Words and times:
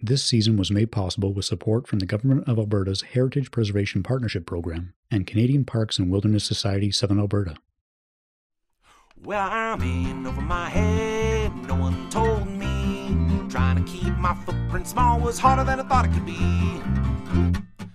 This 0.00 0.22
season 0.22 0.56
was 0.56 0.70
made 0.70 0.92
possible 0.92 1.32
with 1.32 1.44
support 1.44 1.88
from 1.88 1.98
the 1.98 2.06
Government 2.06 2.48
of 2.48 2.56
Alberta's 2.56 3.02
Heritage 3.02 3.50
Preservation 3.50 4.04
Partnership 4.04 4.46
Program 4.46 4.94
and 5.10 5.26
Canadian 5.26 5.64
Parks 5.64 5.98
and 5.98 6.08
Wilderness 6.08 6.44
Society 6.44 6.92
Southern 6.92 7.18
Alberta. 7.18 7.56
Well, 9.20 9.48
I'm 9.50 9.82
in 9.82 10.24
over 10.24 10.40
my 10.40 10.68
head, 10.68 11.52
no 11.66 11.74
one 11.74 12.08
told 12.10 12.46
me. 12.46 13.16
Trying 13.50 13.84
to 13.84 13.90
keep 13.90 14.14
my 14.18 14.34
footprint 14.46 14.86
small 14.86 15.18
was 15.18 15.40
harder 15.40 15.64
than 15.64 15.80
I 15.80 15.82
thought 15.82 16.04
it 16.04 16.12
could 16.12 16.24
be. 16.24 16.38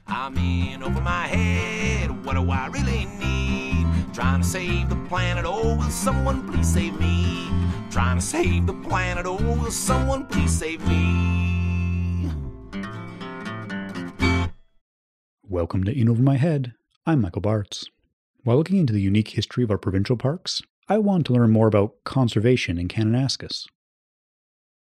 I'm 0.05 0.37
in 0.37 0.83
over 0.83 0.99
my 0.99 1.27
head, 1.27 2.25
what 2.25 2.33
do 2.33 2.51
I 2.51 2.67
really 2.67 3.05
need? 3.05 4.13
Trying 4.13 4.41
to 4.41 4.47
save 4.47 4.89
the 4.89 4.97
planet, 5.07 5.45
oh, 5.47 5.77
will 5.77 5.83
someone 5.83 6.51
please 6.51 6.67
save 6.67 6.99
me? 6.99 7.47
Trying 7.89 8.17
to 8.19 8.25
save 8.25 8.67
the 8.67 8.73
planet, 8.73 9.25
oh, 9.25 9.37
will 9.37 9.71
someone 9.71 10.25
please 10.27 10.51
save 10.51 10.85
me? 10.85 11.42
Welcome 15.49 15.83
to 15.83 15.91
In 15.91 16.07
Over 16.07 16.21
My 16.21 16.37
Head. 16.37 16.73
I'm 17.05 17.19
Michael 17.19 17.41
Bartz. 17.41 17.83
While 18.43 18.55
looking 18.55 18.77
into 18.77 18.93
the 18.93 19.01
unique 19.01 19.27
history 19.27 19.61
of 19.65 19.71
our 19.71 19.77
provincial 19.77 20.15
parks, 20.15 20.61
I 20.87 20.99
want 20.99 21.25
to 21.25 21.33
learn 21.33 21.51
more 21.51 21.67
about 21.67 21.95
conservation 22.05 22.77
in 22.77 22.87
Kananaskis. 22.87 23.65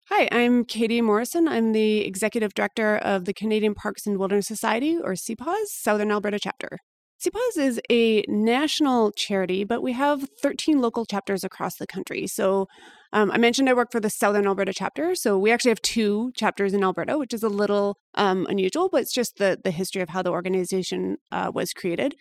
Hi, 0.05 0.29
I'm 0.31 0.65
Katie 0.65 1.01
Morrison. 1.01 1.49
I'm 1.49 1.73
the 1.73 2.07
Executive 2.07 2.55
Director 2.55 2.97
of 2.99 3.25
the 3.25 3.35
Canadian 3.35 3.75
Parks 3.75 4.07
and 4.07 4.19
Wilderness 4.19 4.47
Society, 4.47 4.97
or 4.97 5.15
CPAWS, 5.15 5.67
Southern 5.67 6.13
Alberta 6.13 6.39
chapter. 6.39 6.79
CPAWS 7.23 7.57
is 7.57 7.81
a 7.89 8.25
national 8.27 9.13
charity, 9.13 9.63
but 9.63 9.81
we 9.81 9.93
have 9.93 10.29
13 10.41 10.81
local 10.81 11.07
chapters 11.07 11.45
across 11.45 11.77
the 11.77 11.87
country. 11.87 12.27
So 12.27 12.67
um, 13.13 13.31
I 13.31 13.39
mentioned 13.39 13.69
I 13.69 13.75
work 13.75 13.93
for 13.93 14.01
the 14.01 14.11
Southern 14.11 14.45
Alberta 14.45 14.73
chapter. 14.73 15.15
So 15.15 15.39
we 15.39 15.53
actually 15.53 15.71
have 15.71 15.83
two 15.83 16.33
chapters 16.35 16.75
in 16.75 16.83
Alberta, 16.83 17.19
which 17.19 17.33
is 17.33 17.45
a 17.45 17.49
little 17.49 17.97
um, 18.15 18.45
unusual, 18.51 18.89
but 18.89 19.03
it's 19.03 19.13
just 19.13 19.37
the, 19.37 19.57
the 19.63 19.71
history 19.71 20.03
of 20.03 20.09
how 20.09 20.23
the 20.23 20.31
organization 20.31 21.19
uh, 21.31 21.53
was 21.55 21.73
created. 21.73 22.17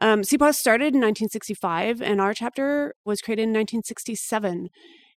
Um, 0.00 0.24
started 0.24 0.94
in 0.94 1.00
1965, 1.00 2.02
and 2.02 2.20
our 2.20 2.34
chapter 2.34 2.94
was 3.04 3.20
created 3.20 3.42
in 3.42 3.50
1967. 3.50 4.70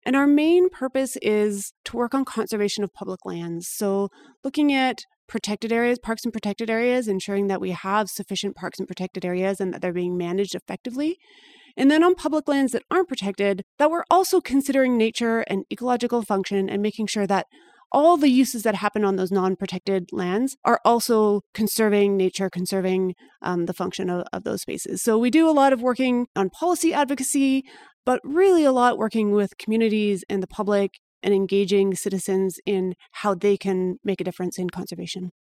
And 0.04 0.14
our 0.14 0.28
main 0.28 0.70
purpose 0.70 1.16
is 1.20 1.72
to 1.86 1.96
work 1.96 2.14
on 2.14 2.24
conservation 2.24 2.84
of 2.84 2.92
public 2.92 3.24
lands. 3.24 3.66
So, 3.66 4.08
looking 4.44 4.72
at 4.72 5.00
protected 5.28 5.72
areas, 5.72 5.98
parks 5.98 6.24
and 6.24 6.32
protected 6.32 6.70
areas, 6.70 7.08
ensuring 7.08 7.48
that 7.48 7.60
we 7.60 7.70
have 7.70 8.08
sufficient 8.08 8.56
parks 8.56 8.78
and 8.78 8.88
protected 8.88 9.24
areas 9.24 9.60
and 9.60 9.72
that 9.72 9.82
they're 9.82 9.92
being 9.92 10.16
managed 10.16 10.54
effectively. 10.54 11.18
And 11.76 11.90
then 11.90 12.02
on 12.02 12.14
public 12.14 12.48
lands 12.48 12.72
that 12.72 12.84
aren't 12.90 13.08
protected, 13.08 13.62
that 13.78 13.90
we're 13.90 14.04
also 14.10 14.40
considering 14.40 14.96
nature 14.96 15.40
and 15.40 15.64
ecological 15.70 16.22
function 16.22 16.70
and 16.70 16.80
making 16.80 17.06
sure 17.08 17.26
that 17.26 17.46
all 17.92 18.16
the 18.16 18.30
uses 18.30 18.62
that 18.62 18.74
happen 18.74 19.04
on 19.04 19.16
those 19.16 19.30
non 19.30 19.56
protected 19.56 20.08
lands 20.12 20.56
are 20.64 20.80
also 20.84 21.42
conserving 21.54 22.16
nature, 22.16 22.50
conserving 22.50 23.14
um, 23.42 23.66
the 23.66 23.72
function 23.72 24.10
of, 24.10 24.26
of 24.32 24.44
those 24.44 24.62
spaces. 24.62 25.02
So 25.02 25.18
we 25.18 25.30
do 25.30 25.48
a 25.48 25.52
lot 25.52 25.72
of 25.72 25.82
working 25.82 26.26
on 26.34 26.50
policy 26.50 26.92
advocacy, 26.92 27.64
but 28.04 28.20
really 28.24 28.64
a 28.64 28.72
lot 28.72 28.98
working 28.98 29.32
with 29.32 29.56
communities 29.58 30.24
and 30.28 30.42
the 30.42 30.48
public 30.48 30.92
and 31.22 31.34
engaging 31.34 31.94
citizens 31.94 32.58
in 32.66 32.94
how 33.12 33.34
they 33.34 33.56
can 33.56 33.98
make 34.04 34.20
a 34.20 34.24
difference 34.24 34.58
in 34.58 34.70
conservation. 34.70 35.32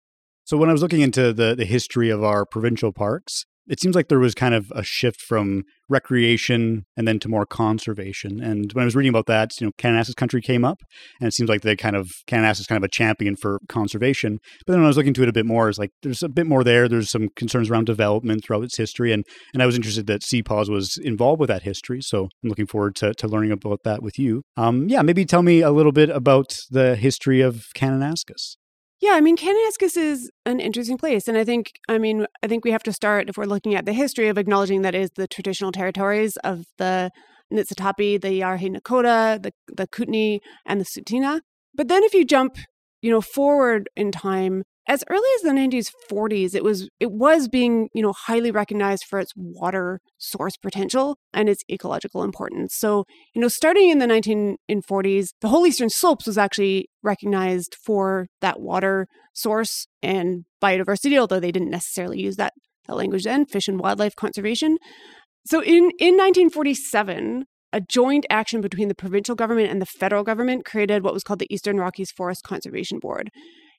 So, 0.45 0.57
when 0.57 0.69
I 0.69 0.73
was 0.73 0.83
looking 0.83 1.01
into 1.01 1.33
the, 1.33 1.55
the 1.55 1.65
history 1.65 2.11
of 2.11 2.23
our 2.23 2.45
provincial 2.45 2.93
parks, 2.93 3.47
it 3.69 3.81
seems 3.81 3.95
like 3.95 4.09
there 4.09 4.19
was 4.19 4.35
kind 4.35 4.55
of 4.55 4.71
a 4.75 4.83
shift 4.83 5.21
from 5.21 5.65
recreation 5.89 6.85
and 6.97 7.07
then 7.07 7.19
to 7.19 7.29
more 7.29 7.47
conservation. 7.47 8.43
And 8.43 8.73
when 8.73 8.83
I 8.83 8.85
was 8.87 8.97
reading 8.97 9.11
about 9.11 9.27
that, 9.27 9.61
you 9.61 9.67
know, 9.67 9.73
Kananaskis 9.79 10.17
country 10.17 10.41
came 10.41 10.65
up, 10.65 10.81
and 11.21 11.29
it 11.29 11.33
seems 11.33 11.49
like 11.49 11.63
they 11.63 11.77
kind 11.77 11.97
of 11.97 12.11
Kananaskis 12.27 12.61
is 12.61 12.67
kind 12.67 12.83
of 12.83 12.85
a 12.85 12.91
champion 12.91 13.37
for 13.37 13.61
conservation. 13.69 14.39
But 14.67 14.73
then 14.73 14.81
when 14.81 14.87
I 14.87 14.89
was 14.89 14.97
looking 14.97 15.15
to 15.15 15.23
it 15.23 15.29
a 15.29 15.33
bit 15.33 15.47
more, 15.47 15.69
it's 15.69 15.79
like 15.79 15.91
there's 16.03 16.23
a 16.23 16.29
bit 16.29 16.47
more 16.47 16.65
there. 16.65 16.89
There's 16.89 17.11
some 17.11 17.29
concerns 17.37 17.71
around 17.71 17.87
development 17.87 18.45
throughout 18.45 18.65
its 18.65 18.77
history, 18.77 19.13
and 19.13 19.25
and 19.53 19.63
I 19.63 19.67
was 19.67 19.77
interested 19.77 20.07
that 20.07 20.23
CPAWS 20.23 20.69
was 20.69 20.97
involved 20.99 21.41
with 21.41 21.49
that 21.49 21.63
history. 21.63 22.01
So 22.01 22.29
I'm 22.43 22.49
looking 22.49 22.67
forward 22.67 22.97
to, 22.97 23.15
to 23.15 23.29
learning 23.29 23.53
about 23.53 23.81
that 23.85 24.03
with 24.03 24.19
you. 24.19 24.43
Um, 24.57 24.89
yeah, 24.89 25.03
maybe 25.03 25.25
tell 25.25 25.43
me 25.43 25.61
a 25.61 25.71
little 25.71 25.93
bit 25.93 26.11
about 26.11 26.59
the 26.71 26.97
history 26.97 27.41
of 27.41 27.67
Kananaskis. 27.75 28.57
Yeah, 29.05 29.13
I 29.17 29.21
mean, 29.21 29.37
Kananaskis 29.37 29.99
is 29.99 30.31
an 30.47 30.61
interesting 30.61 30.97
place. 30.97 31.29
And 31.29 31.37
I 31.37 31.45
think, 31.45 31.73
I 31.91 31.99
mean, 31.99 32.27
I 32.43 32.49
think 32.49 32.65
we 32.65 32.71
have 32.71 32.83
to 32.85 32.93
start, 32.93 33.29
if 33.29 33.37
we're 33.37 33.45
looking 33.45 33.75
at 33.75 33.85
the 33.85 33.93
history 33.93 34.29
of 34.29 34.39
acknowledging 34.39 34.81
that 34.81 34.95
is 34.95 35.11
the 35.15 35.29
traditional 35.29 35.73
territories 35.73 36.39
of 36.39 36.65
the 36.79 37.11
Niitsitapi, 37.53 38.23
the 38.23 38.41
Yahe 38.41 38.75
Nakota, 38.75 39.43
the, 39.43 39.53
the 39.77 39.87
Kootenai, 39.87 40.39
and 40.65 40.81
the 40.81 40.87
Tsuut'ina. 40.87 41.43
But 41.75 41.89
then 41.89 42.03
if 42.03 42.15
you 42.15 42.25
jump, 42.25 42.57
you 43.03 43.11
know, 43.11 43.21
forward 43.21 43.91
in 43.95 44.11
time, 44.11 44.63
as 44.87 45.03
early 45.09 45.29
as 45.37 45.43
the 45.43 45.51
1940s, 45.51 46.55
it 46.55 46.63
was 46.63 46.89
it 47.01 47.11
was 47.11 47.49
being 47.49 47.89
you 47.95 48.03
know 48.03 48.13
highly 48.13 48.51
recognized 48.51 49.05
for 49.05 49.19
its 49.19 49.33
water 49.37 50.01
source 50.19 50.57
potential 50.57 51.17
and 51.33 51.49
its 51.49 51.65
ecological 51.71 52.23
importance. 52.23 52.75
So 52.75 53.05
you 53.35 53.41
know, 53.41 53.49
starting 53.49 53.89
in 53.89 53.99
the 53.99 54.07
1940s, 54.07 55.31
the 55.41 55.49
whole 55.49 55.67
eastern 55.67 55.91
slopes 55.91 56.27
was 56.27 56.39
actually 56.39 56.89
recognized 57.03 57.77
for 57.83 58.29
that 58.41 58.61
water 58.61 59.07
source 59.33 59.87
and 60.03 60.45
biodiversity, 60.63 61.19
although 61.19 61.41
they 61.41 61.53
didn't 61.53 61.71
necessarily 61.71 62.21
use 62.21 62.37
that 62.37 62.53
that 62.87 62.97
language 62.97 63.25
then. 63.25 63.47
Fish 63.47 63.69
and 63.69 63.81
wildlife 63.81 64.17
conservation. 64.17 64.77
So 65.47 65.61
in 65.61 65.93
in 65.99 66.17
1947, 66.17 67.47
a 67.73 67.81
joint 67.81 68.25
action 68.31 68.61
between 68.61 68.89
the 68.89 68.95
provincial 68.95 69.35
government 69.35 69.71
and 69.71 69.83
the 69.83 69.87
federal 69.87 70.25
government 70.25 70.65
created 70.65 71.03
what 71.03 71.15
was 71.15 71.25
called 71.25 71.41
the 71.41 71.53
Eastern 71.53 71.79
Rockies 71.79 72.13
Forest 72.13 72.45
Conservation 72.45 72.99
Board. 72.99 73.31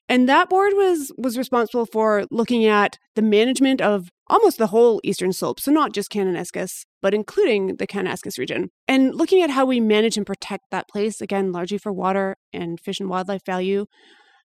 And 0.08 0.28
that 0.28 0.48
board 0.48 0.72
was 0.74 1.12
was 1.18 1.36
responsible 1.36 1.86
for 1.86 2.26
looking 2.30 2.64
at 2.64 2.98
the 3.14 3.22
management 3.22 3.80
of 3.80 4.08
almost 4.28 4.58
the 4.58 4.68
whole 4.68 5.00
eastern 5.04 5.32
slope, 5.32 5.60
so 5.60 5.70
not 5.72 5.92
just 5.92 6.10
Kananaskis, 6.10 6.84
but 7.02 7.14
including 7.14 7.76
the 7.76 7.86
Kananaskis 7.86 8.38
region, 8.38 8.70
and 8.88 9.14
looking 9.14 9.42
at 9.42 9.50
how 9.50 9.64
we 9.64 9.80
manage 9.80 10.16
and 10.16 10.26
protect 10.26 10.64
that 10.70 10.88
place 10.88 11.20
again, 11.20 11.52
largely 11.52 11.78
for 11.78 11.92
water 11.92 12.36
and 12.52 12.80
fish 12.80 13.00
and 13.00 13.08
wildlife 13.08 13.44
value. 13.44 13.86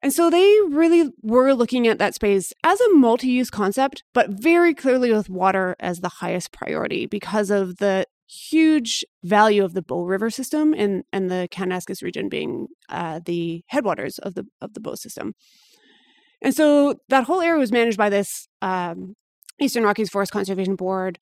And 0.00 0.12
so 0.12 0.30
they 0.30 0.56
really 0.68 1.10
were 1.22 1.54
looking 1.54 1.88
at 1.88 1.98
that 1.98 2.14
space 2.14 2.52
as 2.62 2.80
a 2.80 2.94
multi-use 2.94 3.50
concept, 3.50 4.04
but 4.14 4.30
very 4.30 4.72
clearly 4.72 5.12
with 5.12 5.28
water 5.28 5.74
as 5.80 6.00
the 6.00 6.08
highest 6.08 6.52
priority 6.52 7.06
because 7.06 7.50
of 7.50 7.78
the 7.78 8.06
huge 8.28 9.04
value 9.24 9.64
of 9.64 9.74
the 9.74 9.82
Bow 9.82 10.04
River 10.04 10.30
system 10.30 10.74
and 10.74 11.04
and 11.12 11.30
the 11.30 11.48
Kananaskis 11.50 12.02
region 12.02 12.28
being 12.28 12.68
uh, 12.88 13.20
the 13.24 13.64
headwaters 13.68 14.18
of 14.18 14.34
the 14.34 14.44
of 14.60 14.74
the 14.74 14.80
Bow 14.80 14.94
system. 14.94 15.34
And 16.42 16.54
so 16.54 16.94
that 17.08 17.24
whole 17.24 17.40
area 17.40 17.58
was 17.58 17.72
managed 17.72 17.98
by 17.98 18.10
this 18.10 18.48
um, 18.62 19.14
Eastern 19.60 19.82
Rockies 19.82 20.08
Forest 20.08 20.32
Conservation 20.32 20.76
Board 20.76 21.18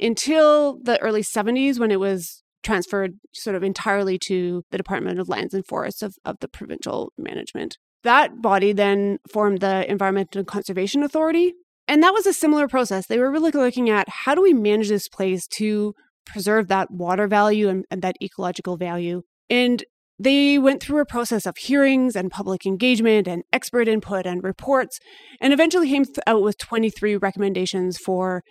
until 0.00 0.78
the 0.82 1.00
early 1.00 1.22
70s 1.22 1.78
when 1.78 1.90
it 1.90 2.00
was 2.00 2.42
transferred 2.62 3.14
sort 3.32 3.54
of 3.54 3.62
entirely 3.62 4.18
to 4.26 4.64
the 4.70 4.76
Department 4.76 5.20
of 5.20 5.28
Lands 5.28 5.54
and 5.54 5.64
Forests 5.64 6.02
of, 6.02 6.16
of 6.24 6.36
the 6.40 6.48
provincial 6.48 7.12
management. 7.16 7.78
That 8.02 8.42
body 8.42 8.72
then 8.72 9.18
formed 9.32 9.60
the 9.60 9.88
Environmental 9.88 10.44
Conservation 10.44 11.02
Authority. 11.02 11.54
And 11.88 12.02
that 12.02 12.12
was 12.12 12.26
a 12.26 12.32
similar 12.32 12.66
process. 12.66 13.06
They 13.06 13.18
were 13.18 13.30
really 13.30 13.52
looking 13.52 13.88
at 13.88 14.08
how 14.08 14.34
do 14.34 14.42
we 14.42 14.52
manage 14.52 14.88
this 14.88 15.08
place 15.08 15.46
to 15.48 15.94
preserve 16.26 16.68
that 16.68 16.90
water 16.90 17.26
value 17.26 17.68
and, 17.68 17.84
and 17.90 18.02
that 18.02 18.16
ecological 18.22 18.76
value. 18.76 19.22
And 19.48 19.84
they 20.18 20.58
went 20.58 20.82
through 20.82 21.00
a 21.00 21.06
process 21.06 21.46
of 21.46 21.56
hearings 21.58 22.16
and 22.16 22.30
public 22.30 22.64
engagement 22.64 23.28
and 23.28 23.42
expert 23.52 23.86
input 23.86 24.26
and 24.26 24.42
reports, 24.42 24.98
and 25.40 25.52
eventually 25.52 25.88
came 25.88 26.04
out 26.26 26.42
with 26.42 26.58
23 26.58 27.16
recommendations 27.16 27.98
for 27.98 28.42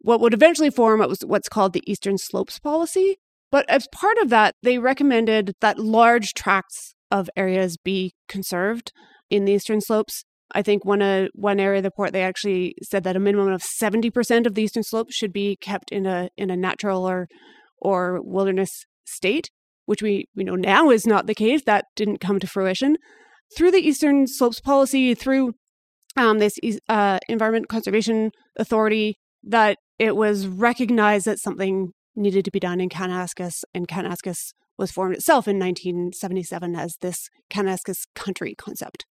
what 0.00 0.20
would 0.20 0.34
eventually 0.34 0.70
form 0.70 0.98
what 0.98 1.08
was 1.08 1.20
what's 1.20 1.48
called 1.48 1.72
the 1.72 1.90
Eastern 1.90 2.18
Slopes 2.18 2.58
Policy. 2.58 3.18
But 3.52 3.68
as 3.68 3.86
part 3.92 4.18
of 4.18 4.30
that, 4.30 4.54
they 4.62 4.78
recommended 4.78 5.54
that 5.60 5.78
large 5.78 6.34
tracts 6.34 6.94
of 7.10 7.30
areas 7.36 7.76
be 7.76 8.14
conserved 8.28 8.92
in 9.30 9.44
the 9.44 9.52
Eastern 9.52 9.80
Slopes 9.80 10.24
I 10.54 10.62
think 10.62 10.84
one 10.84 11.02
uh, 11.02 11.28
one 11.34 11.60
area 11.60 11.78
of 11.78 11.84
the 11.84 11.90
port 11.90 12.12
they 12.12 12.22
actually 12.22 12.74
said 12.82 13.04
that 13.04 13.16
a 13.16 13.20
minimum 13.20 13.52
of 13.52 13.62
seventy 13.62 14.10
percent 14.10 14.46
of 14.46 14.54
the 14.54 14.62
eastern 14.62 14.82
slope 14.82 15.10
should 15.10 15.32
be 15.32 15.56
kept 15.56 15.90
in 15.90 16.06
a 16.06 16.28
in 16.36 16.50
a 16.50 16.56
natural 16.56 17.08
or 17.08 17.28
or 17.78 18.20
wilderness 18.22 18.84
state, 19.04 19.50
which 19.86 20.02
we 20.02 20.26
we 20.34 20.44
know 20.44 20.56
now 20.56 20.90
is 20.90 21.06
not 21.06 21.26
the 21.26 21.34
case. 21.34 21.62
That 21.64 21.86
didn't 21.96 22.20
come 22.20 22.38
to 22.40 22.46
fruition 22.46 22.96
through 23.56 23.70
the 23.70 23.86
Eastern 23.86 24.26
Slopes 24.26 24.60
policy, 24.60 25.14
through 25.14 25.52
um, 26.16 26.38
this 26.38 26.58
uh, 26.88 27.18
Environment 27.28 27.68
Conservation 27.68 28.30
Authority, 28.56 29.16
that 29.42 29.78
it 29.98 30.16
was 30.16 30.46
recognized 30.46 31.26
that 31.26 31.38
something 31.38 31.92
needed 32.14 32.44
to 32.44 32.50
be 32.50 32.60
done 32.60 32.80
in 32.80 32.88
Kananaskis, 32.88 33.62
and 33.74 33.88
Kananaskis 33.88 34.52
was 34.78 34.90
formed 34.90 35.14
itself 35.14 35.46
in 35.46 35.58
1977 35.58 36.74
as 36.76 36.96
this 37.00 37.28
Kananaskis 37.50 38.02
country 38.14 38.54
concept. 38.56 39.04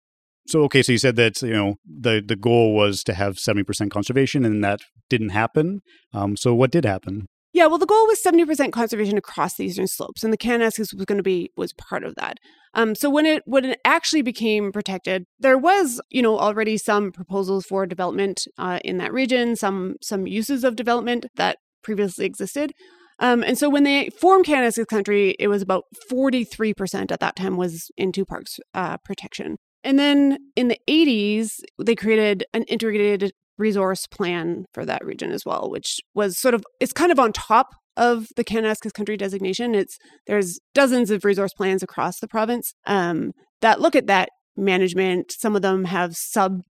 So 0.47 0.63
okay, 0.63 0.81
so 0.81 0.91
you 0.91 0.97
said 0.97 1.15
that 1.17 1.41
you 1.41 1.53
know 1.53 1.75
the 1.85 2.23
the 2.25 2.35
goal 2.35 2.73
was 2.73 3.03
to 3.05 3.13
have 3.13 3.39
seventy 3.39 3.63
percent 3.63 3.91
conservation, 3.91 4.45
and 4.45 4.63
that 4.63 4.81
didn't 5.09 5.29
happen. 5.29 5.81
Um, 6.13 6.35
so 6.35 6.53
what 6.53 6.71
did 6.71 6.85
happen? 6.85 7.27
Yeah, 7.53 7.65
well, 7.65 7.77
the 7.77 7.85
goal 7.85 8.07
was 8.07 8.23
70% 8.23 8.71
conservation 8.71 9.17
across 9.17 9.55
the 9.55 9.65
eastern 9.65 9.87
slopes, 9.87 10.23
and 10.23 10.31
the 10.31 10.37
Kananaskis 10.37 10.93
was 10.93 11.03
going 11.03 11.17
to 11.17 11.23
be 11.23 11.51
was 11.57 11.73
part 11.73 12.05
of 12.05 12.15
that. 12.15 12.37
Um, 12.73 12.95
so 12.95 13.09
when 13.09 13.25
it 13.25 13.43
when 13.45 13.65
it 13.65 13.79
actually 13.83 14.21
became 14.21 14.71
protected, 14.71 15.25
there 15.37 15.57
was 15.57 15.99
you 16.09 16.21
know 16.21 16.39
already 16.39 16.77
some 16.77 17.11
proposals 17.11 17.65
for 17.65 17.85
development 17.85 18.47
uh, 18.57 18.79
in 18.85 18.97
that 18.99 19.11
region, 19.11 19.57
some 19.57 19.95
some 20.01 20.27
uses 20.27 20.63
of 20.63 20.77
development 20.77 21.25
that 21.35 21.57
previously 21.83 22.25
existed. 22.25 22.71
Um, 23.19 23.43
and 23.43 23.57
so 23.57 23.69
when 23.69 23.83
they 23.83 24.09
formed 24.09 24.45
Kananaskis 24.45 24.87
country, 24.87 25.35
it 25.37 25.47
was 25.47 25.61
about 25.61 25.83
43% 26.11 27.11
at 27.11 27.19
that 27.19 27.35
time 27.35 27.55
was 27.55 27.91
in 27.95 28.11
two 28.11 28.25
parks 28.25 28.59
uh, 28.73 28.97
protection. 28.97 29.57
And 29.83 29.97
then 29.97 30.37
in 30.55 30.67
the 30.67 30.79
80s, 30.87 31.59
they 31.83 31.95
created 31.95 32.45
an 32.53 32.63
integrated 32.63 33.31
resource 33.57 34.07
plan 34.07 34.65
for 34.73 34.85
that 34.85 35.05
region 35.05 35.31
as 35.31 35.45
well, 35.45 35.69
which 35.69 35.99
was 36.13 36.37
sort 36.37 36.53
of 36.53 36.63
it's 36.79 36.93
kind 36.93 37.11
of 37.11 37.19
on 37.19 37.31
top 37.31 37.67
of 37.97 38.27
the 38.35 38.43
Kananaskis 38.43 38.93
country 38.93 39.17
designation. 39.17 39.75
It's 39.75 39.97
there's 40.27 40.59
dozens 40.73 41.11
of 41.11 41.25
resource 41.25 41.53
plans 41.53 41.83
across 41.83 42.19
the 42.19 42.27
province 42.27 42.73
um, 42.87 43.31
that 43.61 43.81
look 43.81 43.95
at 43.95 44.07
that 44.07 44.29
management. 44.57 45.31
Some 45.31 45.55
of 45.55 45.61
them 45.61 45.85
have 45.85 46.15
sub 46.15 46.61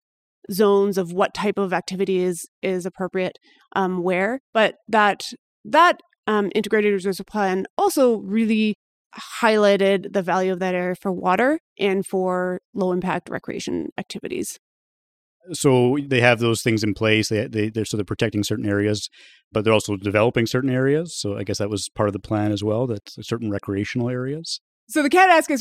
zones 0.51 0.97
of 0.97 1.13
what 1.13 1.33
type 1.33 1.57
of 1.57 1.73
activity 1.73 2.19
is 2.19 2.47
is 2.61 2.85
appropriate 2.85 3.37
um, 3.75 4.03
where, 4.03 4.39
but 4.53 4.75
that 4.87 5.23
that 5.65 5.99
um, 6.27 6.51
integrated 6.55 6.93
resource 6.93 7.21
plan 7.27 7.65
also 7.77 8.17
really 8.17 8.75
highlighted 9.41 10.13
the 10.13 10.21
value 10.21 10.53
of 10.53 10.59
that 10.59 10.75
area 10.75 10.95
for 10.95 11.11
water 11.11 11.59
and 11.77 12.05
for 12.05 12.61
low 12.73 12.91
impact 12.91 13.29
recreation 13.29 13.89
activities 13.97 14.59
so 15.53 15.97
they 16.05 16.21
have 16.21 16.39
those 16.39 16.61
things 16.61 16.83
in 16.83 16.93
place. 16.93 17.29
They, 17.29 17.47
they 17.47 17.69
they're 17.69 17.85
so 17.85 17.97
they're 17.97 18.03
protecting 18.03 18.43
certain 18.43 18.67
areas, 18.67 19.09
but 19.51 19.63
they're 19.63 19.73
also 19.73 19.97
developing 19.97 20.45
certain 20.45 20.69
areas. 20.69 21.15
So 21.17 21.37
I 21.37 21.43
guess 21.43 21.57
that 21.57 21.69
was 21.69 21.89
part 21.89 22.09
of 22.09 22.13
the 22.13 22.19
plan 22.19 22.51
as 22.51 22.63
well. 22.63 22.87
That 22.87 23.09
certain 23.21 23.49
recreational 23.49 24.09
areas. 24.09 24.61
So 24.87 25.01
the 25.01 25.09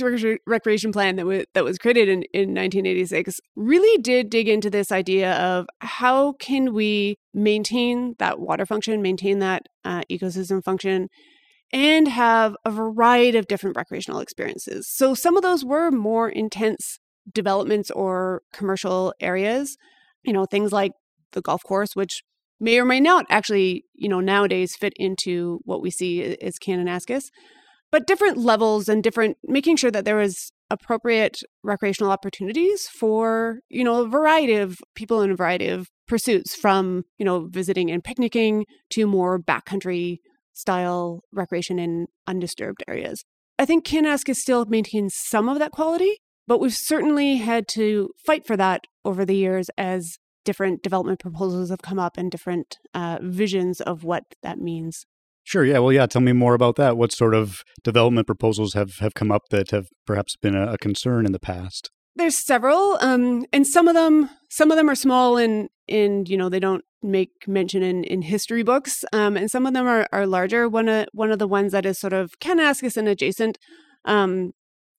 Rec- 0.03 0.41
Recreation 0.47 0.93
Plan 0.93 1.17
that 1.17 1.27
was 1.27 1.45
that 1.55 1.65
was 1.65 1.79
created 1.79 2.09
in, 2.09 2.23
in 2.33 2.49
1986 2.55 3.41
really 3.55 4.03
did 4.03 4.29
dig 4.29 4.49
into 4.49 4.71
this 4.71 4.91
idea 4.91 5.35
of 5.35 5.67
how 5.81 6.33
can 6.33 6.75
we 6.75 7.17
maintain 7.33 8.17
that 8.19 8.41
water 8.41 8.67
function, 8.67 9.03
maintain 9.03 9.39
that 9.39 9.67
uh, 9.85 10.03
ecosystem 10.11 10.65
function, 10.65 11.09
and 11.73 12.09
have 12.09 12.57
a 12.65 12.71
variety 12.71 13.39
of 13.39 13.47
different 13.47 13.77
recreational 13.77 14.21
experiences. 14.21 14.89
So 14.89 15.15
some 15.15 15.37
of 15.37 15.43
those 15.43 15.65
were 15.65 15.91
more 15.91 16.29
intense 16.29 16.99
developments 17.33 17.91
or 17.91 18.43
commercial 18.53 19.15
areas, 19.21 19.77
you 20.23 20.33
know, 20.33 20.47
things 20.47 20.73
like 20.73 20.93
the 21.33 21.41
golf 21.41 21.63
course, 21.63 21.95
which 21.95 22.23
may 22.59 22.79
or 22.79 22.85
may 22.85 23.01
not 23.01 23.25
actually, 23.31 23.85
you 23.95 24.09
know, 24.09 24.21
nowadays 24.21 24.77
fit 24.77 24.93
into 24.97 25.61
what 25.65 25.81
we 25.81 25.91
see 25.91 26.37
as 26.39 26.59
Kananaskis, 26.59 27.25
but 27.91 28.07
different 28.07 28.37
levels 28.37 28.89
and 28.89 29.03
different, 29.03 29.37
making 29.45 29.77
sure 29.77 29.91
that 29.91 30.05
there 30.05 30.17
was 30.17 30.53
appropriate 30.71 31.39
recreational 31.65 32.13
opportunities 32.13 32.87
for, 32.87 33.61
you 33.69 33.83
know, 33.83 34.03
a 34.03 34.09
variety 34.09 34.55
of 34.55 34.79
people 34.95 35.23
in 35.23 35.31
a 35.31 35.37
variety 35.37 35.69
of 35.69 35.89
pursuits 36.07 36.55
from, 36.55 37.05
you 37.19 37.25
know, 37.25 37.49
visiting 37.51 37.91
and 37.91 38.05
picnicking 38.05 38.65
to 38.91 39.07
more 39.07 39.41
backcountry 39.41 40.19
style 40.53 41.23
recreation 41.33 41.79
in 41.79 42.07
undisturbed 42.27 42.83
areas. 42.89 43.25
I 43.59 43.65
think 43.65 43.85
Kananaskis 43.85 44.37
still 44.37 44.65
maintains 44.65 45.15
some 45.15 45.49
of 45.49 45.59
that 45.59 45.73
quality, 45.73 46.17
but 46.47 46.61
we've 46.61 46.75
certainly 46.75 47.37
had 47.37 47.69
to 47.69 48.11
fight 48.25 48.47
for 48.47 48.57
that 48.57 48.85
over 49.05 49.25
the 49.25 49.37
years 49.37 49.69
as 49.77 50.19
different 50.45 50.83
development 50.83 51.21
proposals 51.21 51.71
have 51.71 51.83
come 51.83 51.99
up 51.99 52.17
and 52.17 52.31
different 52.31 52.79
uh, 52.95 53.19
visions 53.21 53.81
of 53.81 54.05
what 54.05 54.25
that 54.43 54.59
means. 54.59 55.05
Sure. 55.45 55.65
Yeah. 55.65 55.79
Well, 55.79 55.93
yeah. 55.93 56.07
Tell 56.07 56.23
me 56.23 56.33
more 56.33 56.55
about 56.55 56.77
that. 56.77 56.97
What 56.97 57.13
sort 57.13 57.35
of 57.35 57.63
development 57.83 58.27
proposals 58.27 58.75
have, 58.75 58.99
have 58.99 59.15
come 59.15 59.33
up 59.33 59.49
that 59.51 59.71
have 59.71 59.89
perhaps 60.07 60.37
been 60.37 60.55
a, 60.55 60.73
a 60.73 60.79
concern 60.79 61.27
in 61.27 61.33
the 61.33 61.41
past? 61.41 61.91
There's 62.17 62.45
several, 62.45 62.99
um, 63.01 63.45
and 63.53 63.67
some 63.67 63.89
of 63.89 63.95
them 63.95 64.31
some 64.51 64.71
of 64.71 64.77
them 64.77 64.91
are 64.91 64.95
small 64.95 65.37
and 65.37 65.69
and 65.89 66.29
you 66.29 66.37
know 66.37 66.49
they 66.49 66.61
don't 66.61 66.85
make 67.03 67.47
mention 67.47 67.83
in, 67.83 68.05
in 68.05 68.23
history 68.23 68.63
books, 68.63 69.05
um, 69.13 69.37
and 69.37 69.51
some 69.51 69.67
of 69.67 69.75
them 69.75 69.87
are, 69.87 70.07
are 70.13 70.27
larger. 70.27 70.69
One 70.69 70.89
of 70.89 71.09
one 71.13 71.31
of 71.31 71.39
the 71.39 71.49
ones 71.49 71.73
that 71.73 71.87
is 71.87 71.99
sort 71.99 72.13
of 72.13 72.39
Kananaskis 72.41 72.97
and 72.97 73.09
adjacent 73.09 73.59
um, 74.05 74.53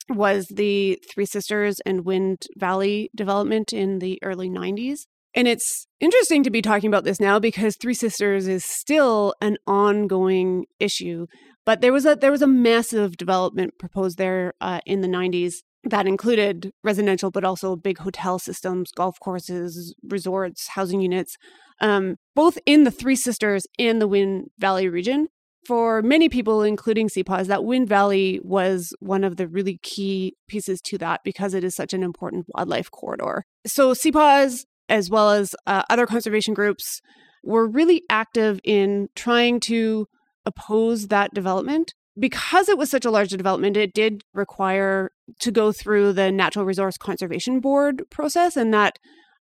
was 0.10 0.48
the 0.48 1.00
Three 1.14 1.26
Sisters 1.26 1.80
and 1.86 2.06
Wind 2.06 2.48
Valley 2.58 3.10
development 3.16 3.74
in 3.74 4.00
the 4.00 4.20
early 4.24 4.50
90s. 4.50 5.02
And 5.34 5.48
it's 5.48 5.88
interesting 6.02 6.44
to 6.44 6.50
be 6.50 6.62
talking 6.62 6.90
about 6.90 7.06
this 7.06 7.20
now 7.20 7.40
because 7.40 7.78
Three 7.78 7.94
Sisters 7.94 8.48
is 8.48 8.66
still 8.66 9.34
an 9.42 9.58
ongoing 9.66 10.66
issue. 10.80 11.28
But 11.66 11.82
there 11.82 11.94
was 11.94 12.06
a 12.06 12.16
there 12.16 12.32
was 12.32 12.42
a 12.42 12.48
massive 12.48 13.18
development 13.18 13.78
proposed 13.80 14.18
there 14.18 14.54
uh, 14.60 14.82
in 14.86 15.02
the 15.02 15.08
90s 15.08 15.56
that 15.84 16.08
included 16.08 16.72
residential, 16.84 17.32
but 17.32 17.44
also 17.44 17.76
big 17.76 18.00
hotel 18.00 18.40
systems, 18.40 18.92
golf 18.92 19.20
courses, 19.20 19.96
resorts, 20.04 20.70
housing 20.70 21.02
units, 21.02 21.38
um, 21.82 22.16
both 22.36 22.58
in 22.66 22.84
the 22.86 22.92
Three 22.92 23.16
Sisters 23.16 23.66
and 23.78 24.02
the 24.02 24.08
Wind 24.08 24.50
Valley 24.58 24.88
region 24.88 25.28
for 25.68 26.02
many 26.02 26.30
people, 26.30 26.64
including 26.64 27.10
CPAWS, 27.10 27.48
that 27.48 27.66
Wind 27.66 27.90
Valley 27.90 28.40
was 28.44 28.94
one 29.00 29.24
of 29.24 29.38
the 29.38 29.48
really 29.48 29.80
key 29.84 30.36
pieces 30.48 30.82
to 30.82 30.98
that 31.00 31.22
because 31.24 31.54
it 31.54 31.64
is 31.64 31.76
such 31.76 31.94
an 31.94 32.04
important 32.04 32.46
wildlife 32.50 32.90
corridor. 32.90 33.44
So 33.66 33.94
CPAWS, 33.94 34.66
as 34.90 35.10
well 35.10 35.32
as 35.32 35.54
uh, 35.68 35.84
other 35.90 36.06
conservation 36.06 36.54
groups, 36.54 37.02
were 37.44 37.68
really 37.68 38.04
active 38.10 38.60
in 38.64 39.10
trying 39.16 39.60
to 39.62 40.08
oppose 40.46 41.08
that 41.08 41.34
development. 41.34 41.94
Because 42.20 42.68
it 42.68 42.78
was 42.78 42.92
such 42.92 43.06
a 43.06 43.12
large 43.12 43.30
development, 43.30 43.78
it 43.78 43.94
did 43.94 44.24
require 44.34 45.12
to 45.40 45.52
go 45.52 45.72
through 45.72 46.12
the 46.14 46.30
Natural 46.30 46.66
Resource 46.66 46.98
Conservation 46.98 47.62
Board 47.62 48.04
process, 48.10 48.58
and 48.58 48.74
that 48.74 49.00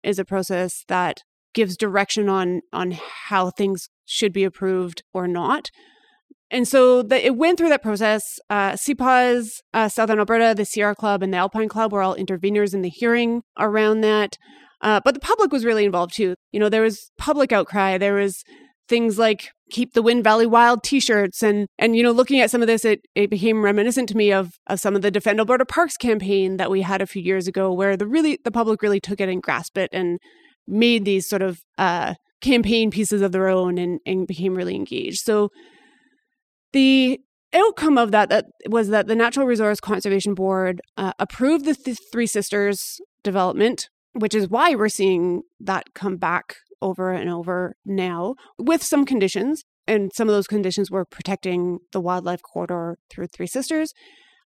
is 0.01 0.17
a 0.17 0.25
process 0.25 0.85
that 0.87 1.23
gives 1.53 1.77
direction 1.77 2.29
on 2.29 2.61
on 2.71 2.91
how 2.91 3.49
things 3.49 3.89
should 4.05 4.33
be 4.33 4.43
approved 4.43 5.03
or 5.13 5.27
not. 5.27 5.69
And 6.51 6.67
so 6.67 7.01
the, 7.01 7.25
it 7.25 7.35
went 7.35 7.57
through 7.57 7.69
that 7.69 7.81
process. 7.81 8.39
Uh, 8.47 8.77
uh, 9.73 9.89
Southern 9.89 10.19
Alberta, 10.19 10.53
the 10.55 10.65
Sierra 10.65 10.93
Club, 10.93 11.23
and 11.23 11.33
the 11.33 11.37
Alpine 11.37 11.67
Club 11.67 11.91
were 11.91 12.03
all 12.03 12.15
interveners 12.15 12.75
in 12.75 12.83
the 12.83 12.89
hearing 12.89 13.41
around 13.57 14.01
that. 14.01 14.37
Uh, 14.81 14.99
but 15.03 15.15
the 15.15 15.19
public 15.19 15.51
was 15.51 15.65
really 15.65 15.85
involved 15.85 16.13
too. 16.13 16.35
You 16.51 16.59
know, 16.59 16.69
there 16.69 16.83
was 16.83 17.09
public 17.17 17.51
outcry. 17.51 17.97
There 17.97 18.13
was 18.13 18.43
things 18.87 19.17
like 19.17 19.49
keep 19.71 19.93
the 19.93 20.01
wind 20.01 20.23
valley 20.23 20.45
wild 20.45 20.83
t-shirts 20.83 21.41
and 21.41 21.67
and 21.79 21.95
you 21.95 22.03
know 22.03 22.11
looking 22.11 22.41
at 22.41 22.51
some 22.51 22.61
of 22.61 22.67
this 22.67 22.85
it, 22.85 23.01
it 23.15 23.29
became 23.29 23.63
reminiscent 23.63 24.09
to 24.09 24.17
me 24.17 24.31
of 24.31 24.59
of 24.67 24.79
some 24.79 24.95
of 24.95 25.01
the 25.01 25.09
defend 25.09 25.39
alberta 25.39 25.65
parks 25.65 25.97
campaign 25.97 26.57
that 26.57 26.69
we 26.69 26.81
had 26.81 27.01
a 27.01 27.07
few 27.07 27.21
years 27.21 27.47
ago 27.47 27.73
where 27.73 27.95
the 27.97 28.05
really 28.05 28.37
the 28.43 28.51
public 28.51 28.81
really 28.81 28.99
took 28.99 29.19
it 29.21 29.29
and 29.29 29.41
grasped 29.41 29.77
it 29.77 29.89
and 29.93 30.19
made 30.67 31.05
these 31.05 31.27
sort 31.27 31.41
of 31.41 31.59
uh 31.77 32.13
campaign 32.41 32.91
pieces 32.91 33.21
of 33.21 33.31
their 33.31 33.47
own 33.47 33.77
and 33.77 33.99
and 34.05 34.27
became 34.27 34.55
really 34.55 34.75
engaged 34.75 35.19
so 35.23 35.49
the 36.73 37.19
outcome 37.53 37.97
of 37.97 38.11
that, 38.11 38.29
that 38.29 38.45
was 38.67 38.89
that 38.89 39.07
the 39.07 39.15
Natural 39.15 39.45
Resource 39.45 39.79
Conservation 39.79 40.33
Board 40.33 40.81
uh, 40.97 41.13
approved 41.19 41.65
the 41.65 41.75
th- 41.75 41.97
Three 42.11 42.27
Sisters 42.27 42.99
development, 43.23 43.89
which 44.13 44.35
is 44.35 44.49
why 44.49 44.75
we're 44.75 44.89
seeing 44.89 45.43
that 45.59 45.93
come 45.93 46.17
back 46.17 46.55
over 46.81 47.11
and 47.11 47.29
over 47.29 47.75
now 47.85 48.35
with 48.57 48.83
some 48.83 49.05
conditions. 49.05 49.63
And 49.85 50.11
some 50.15 50.29
of 50.29 50.33
those 50.33 50.47
conditions 50.47 50.89
were 50.89 51.05
protecting 51.05 51.79
the 51.91 52.01
wildlife 52.01 52.41
corridor 52.41 52.97
through 53.11 53.27
Three 53.27 53.47
Sisters 53.47 53.91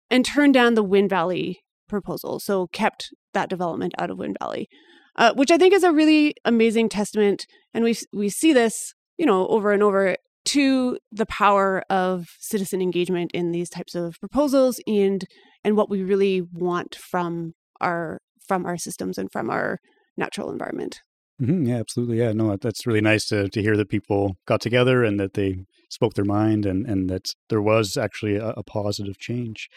and 0.10 0.26
turned 0.26 0.54
down 0.54 0.76
the 0.76 0.84
Wind 0.84 1.10
Valley 1.10 1.60
proposal. 1.88 2.40
So 2.40 2.68
kept 2.68 3.10
that 3.34 3.50
development 3.50 3.94
out 3.98 4.10
of 4.10 4.18
Wind 4.18 4.38
Valley, 4.42 4.68
uh, 5.16 5.34
which 5.34 5.52
I 5.52 5.58
think 5.58 5.74
is 5.74 5.84
a 5.84 5.92
really 5.92 6.36
amazing 6.46 6.90
testament. 6.90 7.46
And 7.74 7.84
we 7.84 7.96
we 8.14 8.30
see 8.30 8.54
this, 8.54 8.94
you 9.18 9.26
know, 9.26 9.48
over 9.48 9.72
and 9.72 9.84
over 9.84 10.16
to 10.44 10.98
the 11.12 11.26
power 11.26 11.84
of 11.90 12.28
citizen 12.40 12.82
engagement 12.82 13.32
in 13.34 13.52
these 13.52 13.70
types 13.70 13.96
of 13.96 14.20
proposals 14.20 14.80
and 14.88 15.26
and 15.64 15.78
what 15.78 15.90
we 15.90 16.04
really 16.04 16.42
want 16.42 16.96
from 16.96 17.54
our 17.80 18.20
from 18.48 18.66
our 18.66 18.78
systems 18.78 19.18
and 19.18 19.32
from 19.32 19.50
our 19.50 19.80
natural 20.18 20.52
environment. 20.52 21.02
Mm-hmm, 21.42 21.66
yeah, 21.66 21.78
absolutely. 21.78 22.20
Yeah, 22.20 22.34
no, 22.34 22.56
that's 22.56 22.86
really 22.86 23.02
nice 23.02 23.26
to 23.26 23.50
to 23.50 23.62
hear 23.62 23.78
that 23.78 23.90
people 23.90 24.38
got 24.48 24.62
together 24.62 25.04
and 25.04 25.20
that 25.20 25.34
they 25.34 25.66
spoke 25.90 26.14
their 26.14 26.26
mind 26.26 26.66
and 26.66 26.86
and 26.86 27.10
that 27.10 27.34
there 27.50 27.62
was 27.62 27.98
actually 27.98 28.36
a, 28.36 28.50
a 28.50 28.64
positive 28.64 29.18
change. 29.20 29.68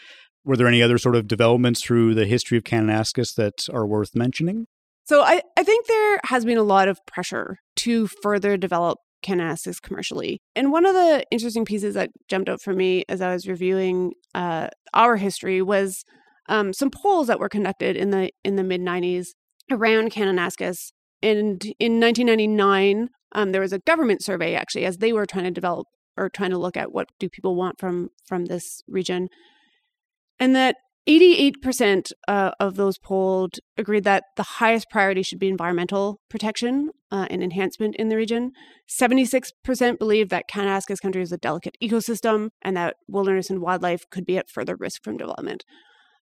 Were 0.43 0.55
there 0.55 0.67
any 0.67 0.83
other 0.83 0.99
sort 0.99 1.15
of 1.15 1.27
developments 1.27 1.81
through 1.83 2.13
the 2.13 2.25
history 2.25 2.57
of 2.57 2.63
Kananaskis 2.63 3.33
that 3.35 3.67
are 3.73 3.87
worth 3.87 4.15
mentioning? 4.15 4.67
So 5.05 5.21
I, 5.21 5.41
I 5.55 5.63
think 5.63 5.85
there 5.85 6.19
has 6.25 6.45
been 6.45 6.57
a 6.57 6.63
lot 6.63 6.87
of 6.87 6.99
pressure 7.05 7.57
to 7.77 8.07
further 8.07 8.57
develop 8.57 8.97
Kananaskis 9.23 9.81
commercially. 9.81 10.41
And 10.55 10.71
one 10.71 10.85
of 10.85 10.93
the 10.93 11.23
interesting 11.31 11.65
pieces 11.65 11.93
that 11.93 12.09
jumped 12.27 12.49
out 12.49 12.61
for 12.61 12.73
me 12.73 13.03
as 13.07 13.21
I 13.21 13.33
was 13.33 13.47
reviewing 13.47 14.13
uh, 14.33 14.69
our 14.93 15.15
history 15.15 15.61
was 15.61 16.03
um, 16.47 16.73
some 16.73 16.89
polls 16.91 17.27
that 17.27 17.39
were 17.39 17.49
conducted 17.49 17.95
in 17.95 18.11
the 18.11 18.31
in 18.43 18.55
the 18.55 18.63
mid 18.63 18.81
'90s 18.81 19.29
around 19.71 20.11
Kananaskis. 20.11 20.91
And 21.23 21.63
in 21.79 21.99
1999, 21.99 23.09
um, 23.31 23.51
there 23.51 23.61
was 23.61 23.73
a 23.73 23.79
government 23.79 24.23
survey 24.23 24.53
actually 24.53 24.85
as 24.85 24.97
they 24.97 25.11
were 25.11 25.25
trying 25.25 25.45
to 25.45 25.51
develop 25.51 25.87
or 26.17 26.29
trying 26.29 26.51
to 26.51 26.57
look 26.57 26.77
at 26.77 26.91
what 26.91 27.09
do 27.19 27.29
people 27.29 27.55
want 27.55 27.79
from 27.79 28.09
from 28.27 28.45
this 28.45 28.81
region. 28.87 29.29
And 30.39 30.55
that 30.55 30.75
88% 31.07 32.11
uh, 32.27 32.51
of 32.59 32.75
those 32.75 32.97
polled 32.97 33.59
agreed 33.77 34.05
that 34.05 34.23
the 34.37 34.43
highest 34.43 34.89
priority 34.89 35.21
should 35.21 35.37
be 35.37 35.47
environmental 35.47 36.19
protection 36.29 36.89
uh, 37.11 37.27
and 37.29 37.43
enhancement 37.43 37.95
in 37.97 38.09
the 38.09 38.15
region. 38.15 38.51
76% 38.89 39.99
believe 39.99 40.29
that 40.29 40.45
Kananaskis 40.51 40.99
country 40.99 41.21
is 41.21 41.31
a 41.31 41.37
delicate 41.37 41.75
ecosystem 41.81 42.49
and 42.63 42.75
that 42.75 42.95
wilderness 43.07 43.51
and 43.51 43.61
wildlife 43.61 44.03
could 44.09 44.25
be 44.25 44.37
at 44.37 44.49
further 44.49 44.75
risk 44.75 45.03
from 45.03 45.17
development. 45.17 45.63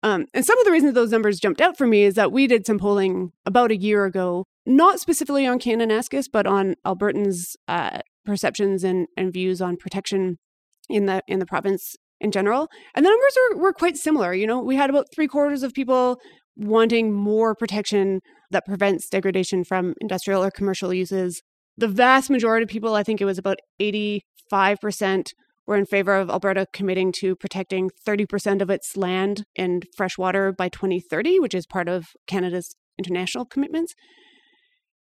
Um, 0.02 0.24
and 0.32 0.46
some 0.46 0.58
of 0.58 0.64
the 0.64 0.72
reasons 0.72 0.94
those 0.94 1.10
numbers 1.10 1.40
jumped 1.40 1.60
out 1.60 1.76
for 1.76 1.86
me 1.86 2.04
is 2.04 2.14
that 2.14 2.32
we 2.32 2.46
did 2.46 2.64
some 2.64 2.78
polling 2.78 3.32
about 3.44 3.70
a 3.70 3.76
year 3.76 4.06
ago, 4.06 4.46
not 4.64 4.98
specifically 4.98 5.46
on 5.46 5.58
Kananaskis, 5.58 6.24
but 6.32 6.46
on 6.46 6.74
Albertans' 6.86 7.54
uh, 7.68 7.98
perceptions 8.24 8.82
and, 8.82 9.08
and 9.14 9.30
views 9.30 9.60
on 9.60 9.76
protection 9.76 10.38
in 10.88 11.06
the 11.06 11.22
in 11.28 11.38
the 11.38 11.46
province 11.46 11.96
in 12.20 12.30
general. 12.30 12.68
And 12.94 13.04
the 13.04 13.10
numbers 13.10 13.36
were, 13.50 13.62
were 13.62 13.72
quite 13.72 13.96
similar. 13.96 14.34
You 14.34 14.46
know, 14.46 14.60
we 14.60 14.76
had 14.76 14.90
about 14.90 15.06
three 15.14 15.26
quarters 15.26 15.62
of 15.62 15.72
people 15.72 16.18
wanting 16.56 17.12
more 17.12 17.54
protection 17.54 18.20
that 18.50 18.66
prevents 18.66 19.08
degradation 19.08 19.64
from 19.64 19.94
industrial 20.00 20.42
or 20.44 20.50
commercial 20.50 20.92
uses. 20.92 21.42
The 21.76 21.88
vast 21.88 22.30
majority 22.30 22.64
of 22.64 22.68
people, 22.68 22.94
I 22.94 23.02
think 23.02 23.20
it 23.20 23.24
was 23.24 23.38
about 23.38 23.58
85%, 23.80 24.20
were 25.66 25.76
in 25.76 25.86
favor 25.86 26.16
of 26.16 26.28
Alberta 26.28 26.66
committing 26.72 27.12
to 27.12 27.36
protecting 27.36 27.90
30% 28.06 28.60
of 28.60 28.70
its 28.70 28.96
land 28.96 29.44
and 29.56 29.86
freshwater 29.96 30.52
by 30.52 30.68
2030, 30.68 31.38
which 31.38 31.54
is 31.54 31.66
part 31.66 31.88
of 31.88 32.06
Canada's 32.26 32.74
international 32.98 33.46
commitments. 33.46 33.94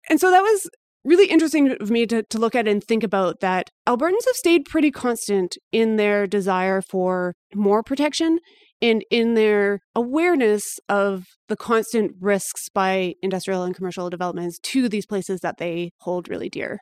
And 0.10 0.20
so 0.20 0.32
that 0.32 0.42
was 0.42 0.70
really 1.04 1.28
interesting 1.28 1.72
of 1.80 1.90
me 1.90 2.06
to, 2.08 2.24
to 2.24 2.38
look 2.38 2.56
at 2.56 2.68
and 2.68 2.84
think 2.84 3.04
about 3.04 3.40
that 3.42 3.70
Albertans 3.88 4.26
have 4.26 4.36
stayed 4.36 4.66
pretty 4.66 4.92
constant 4.92 5.58
in 5.72 5.98
their 5.98 6.28
desire 6.28 6.82
for 6.82 7.36
more 7.54 7.84
protection 7.84 8.40
and 8.82 9.04
in 9.10 9.34
their 9.34 9.80
awareness 9.96 10.80
of 10.90 11.26
the 11.48 11.56
constant 11.56 12.12
risks 12.20 12.68
by 12.70 13.14
industrial 13.22 13.64
and 13.64 13.76
commercial 13.76 14.10
developments 14.10 14.60
to 14.60 14.90
these 14.90 15.06
places 15.06 15.40
that 15.40 15.58
they 15.58 15.92
hold 16.00 16.28
really 16.28 16.50
dear. 16.50 16.80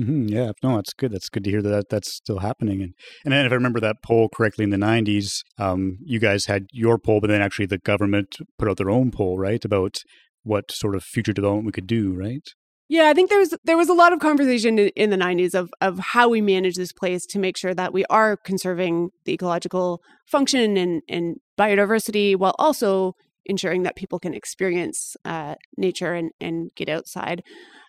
Mm-hmm, 0.00 0.26
yeah, 0.26 0.50
no, 0.62 0.76
that's 0.76 0.92
good. 0.92 1.12
That's 1.12 1.28
good 1.28 1.44
to 1.44 1.50
hear 1.50 1.62
that 1.62 1.88
that's 1.88 2.12
still 2.12 2.40
happening. 2.40 2.82
And 2.82 2.94
and 3.24 3.46
if 3.46 3.52
I 3.52 3.54
remember 3.54 3.78
that 3.80 4.02
poll 4.02 4.28
correctly 4.28 4.64
in 4.64 4.70
the 4.70 4.76
'90s, 4.76 5.42
um, 5.56 5.98
you 6.04 6.18
guys 6.18 6.46
had 6.46 6.64
your 6.72 6.98
poll, 6.98 7.20
but 7.20 7.28
then 7.28 7.40
actually 7.40 7.66
the 7.66 7.78
government 7.78 8.36
put 8.58 8.68
out 8.68 8.76
their 8.76 8.90
own 8.90 9.12
poll, 9.12 9.38
right, 9.38 9.64
about 9.64 9.98
what 10.42 10.72
sort 10.72 10.96
of 10.96 11.04
future 11.04 11.32
development 11.32 11.66
we 11.66 11.72
could 11.72 11.86
do, 11.86 12.12
right? 12.12 12.42
Yeah, 12.88 13.08
I 13.08 13.14
think 13.14 13.30
there's 13.30 13.54
there 13.64 13.78
was 13.78 13.88
a 13.88 13.94
lot 13.94 14.12
of 14.12 14.18
conversation 14.20 14.78
in, 14.78 15.10
the 15.10 15.16
90s 15.16 15.54
of 15.54 15.72
of 15.80 15.98
how 15.98 16.28
we 16.28 16.40
manage 16.40 16.76
this 16.76 16.92
place 16.92 17.24
to 17.26 17.38
make 17.38 17.56
sure 17.56 17.74
that 17.74 17.94
we 17.94 18.04
are 18.10 18.36
conserving 18.36 19.10
the 19.24 19.32
ecological 19.32 20.02
function 20.26 20.76
and 20.76 21.02
and 21.08 21.36
biodiversity 21.58 22.36
while 22.36 22.54
also 22.58 23.14
ensuring 23.46 23.82
that 23.82 23.96
people 23.96 24.18
can 24.18 24.34
experience 24.34 25.16
uh, 25.24 25.54
nature 25.76 26.14
and, 26.14 26.30
and 26.40 26.70
get 26.76 26.88
outside. 26.88 27.42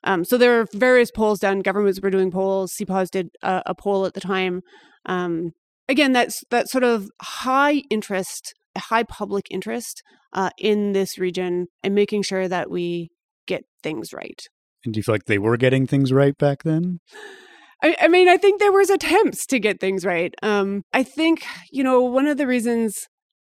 Um, 0.03 0.23
so 0.23 0.37
there 0.37 0.59
are 0.59 0.67
various 0.73 1.11
polls 1.11 1.39
done. 1.39 1.61
Governments 1.61 1.99
were 2.01 2.09
doing 2.09 2.31
polls. 2.31 2.73
CPAWS 2.73 3.09
did 3.09 3.29
a, 3.41 3.63
a 3.67 3.75
poll 3.75 4.05
at 4.05 4.13
the 4.13 4.21
time. 4.21 4.61
Um, 5.05 5.51
again, 5.87 6.11
that's 6.11 6.43
that 6.51 6.69
sort 6.69 6.83
of 6.83 7.09
high 7.21 7.83
interest, 7.89 8.53
high 8.77 9.03
public 9.03 9.47
interest 9.49 10.03
uh, 10.33 10.49
in 10.57 10.93
this 10.93 11.17
region, 11.17 11.67
and 11.83 11.95
making 11.95 12.23
sure 12.23 12.47
that 12.47 12.69
we 12.69 13.09
get 13.47 13.63
things 13.81 14.13
right. 14.13 14.47
And 14.85 14.93
do 14.93 14.99
you 14.99 15.03
feel 15.03 15.15
like 15.15 15.25
they 15.25 15.39
were 15.39 15.57
getting 15.57 15.87
things 15.87 16.13
right 16.13 16.37
back 16.37 16.63
then? 16.63 16.99
I, 17.83 17.95
I 18.01 18.07
mean, 18.07 18.29
I 18.29 18.37
think 18.37 18.59
there 18.59 18.71
was 18.71 18.89
attempts 18.89 19.45
to 19.47 19.59
get 19.59 19.79
things 19.79 20.05
right. 20.05 20.33
Um, 20.41 20.83
I 20.93 21.03
think 21.03 21.45
you 21.71 21.83
know 21.83 22.01
one 22.01 22.27
of 22.27 22.37
the 22.37 22.47
reasons 22.47 23.07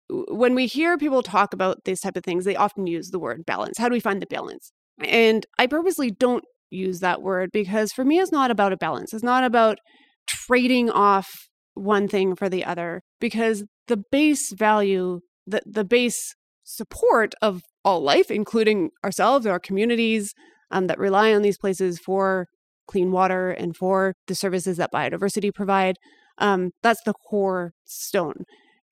when 0.10 0.56
we 0.56 0.68
hear 0.68 0.98
people 0.98 1.22
talk 1.22 1.54
about 1.54 1.84
these 1.86 2.00
type 2.00 2.16
of 2.16 2.24
things, 2.24 2.46
they 2.46 2.56
often 2.56 2.88
use 2.88 3.10
the 3.10 3.20
word 3.20 3.46
balance. 3.46 3.78
How 3.78 3.90
do 3.90 3.94
we 3.94 4.00
find 4.00 4.22
the 4.22 4.28
balance? 4.28 4.72
And 5.04 5.46
I 5.60 5.68
purposely 5.68 6.12
don't 6.12 6.44
use 6.70 7.00
that 7.00 7.22
word 7.22 7.50
because 7.52 7.92
for 7.92 8.06
me, 8.06 8.20
it's 8.20 8.32
not 8.32 8.52
about 8.52 8.74
a 8.74 8.78
balance. 8.78 9.14
It's 9.14 9.24
not 9.24 9.44
about 9.44 9.80
trading 10.28 10.90
off 10.90 11.30
one 11.74 12.08
thing 12.08 12.36
for 12.36 12.50
the 12.50 12.66
other 12.66 13.02
because 13.20 13.64
the 13.88 14.02
base 14.12 14.52
value, 14.54 15.20
the, 15.46 15.62
the 15.66 15.86
base 15.86 16.36
support 16.64 17.34
of 17.42 17.62
all 17.86 18.02
life, 18.02 18.32
including 18.32 18.90
ourselves, 19.04 19.46
our 19.46 19.60
communities, 19.60 20.34
um, 20.72 20.88
that 20.88 21.00
rely 21.00 21.34
on 21.34 21.42
these 21.42 21.58
places 21.58 22.00
for 22.00 22.48
clean 22.88 23.12
water 23.12 23.52
and 23.52 23.76
for 23.76 24.14
the 24.28 24.36
services 24.36 24.78
that 24.78 24.92
biodiversity 24.92 25.54
provide. 25.54 25.98
Um, 26.38 26.72
that's 26.84 27.02
the 27.04 27.14
core 27.14 27.74
stone. 27.86 28.44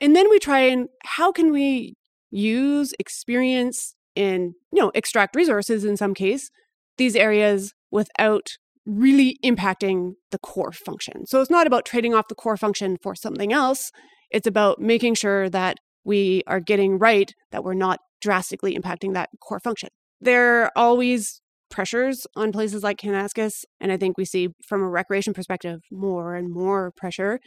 And 0.02 0.16
then 0.16 0.30
we 0.30 0.40
try 0.40 0.60
and 0.60 0.90
how 1.04 1.32
can 1.32 1.52
we 1.52 1.96
use 2.32 2.94
experience 3.00 3.96
and 4.16 4.54
you 4.72 4.82
know 4.82 4.92
extract 4.94 5.36
resources 5.36 5.86
in 5.86 5.96
some 5.96 6.14
case 6.14 6.50
these 6.98 7.16
areas 7.16 7.74
without 7.92 8.48
really 8.86 9.38
impacting 9.44 10.14
the 10.32 10.38
core 10.38 10.72
function. 10.72 11.26
So 11.26 11.42
it's 11.42 11.50
not 11.50 11.68
about 11.68 11.86
trading 11.86 12.14
off 12.14 12.28
the 12.28 12.36
core 12.36 12.58
function 12.58 12.98
for 13.02 13.16
something 13.16 13.52
else. 13.52 13.92
It's 14.32 14.48
about 14.48 14.80
making 14.80 15.16
sure 15.16 15.50
that 15.50 15.78
we 16.04 16.44
are 16.46 16.60
getting 16.60 17.00
right 17.00 17.34
that 17.52 17.64
we're 17.64 17.74
not 17.74 18.00
drastically 18.22 18.78
impacting 18.78 19.14
that 19.14 19.30
core 19.42 19.60
function. 19.60 19.90
There 20.22 20.64
are 20.64 20.72
always 20.76 21.42
pressures 21.70 22.26
on 22.36 22.52
places 22.52 22.84
like 22.84 22.98
Kananaskis, 22.98 23.64
and 23.80 23.92
I 23.92 23.98
think 23.98 24.18
we 24.18 24.26
see 24.26 24.50
from 24.68 24.82
a 24.82 24.90
recreation 24.90 25.34
perspective 25.34 25.82
more 25.92 26.36
and 26.36 26.52
more 26.52 26.92
pressure. 26.92 27.40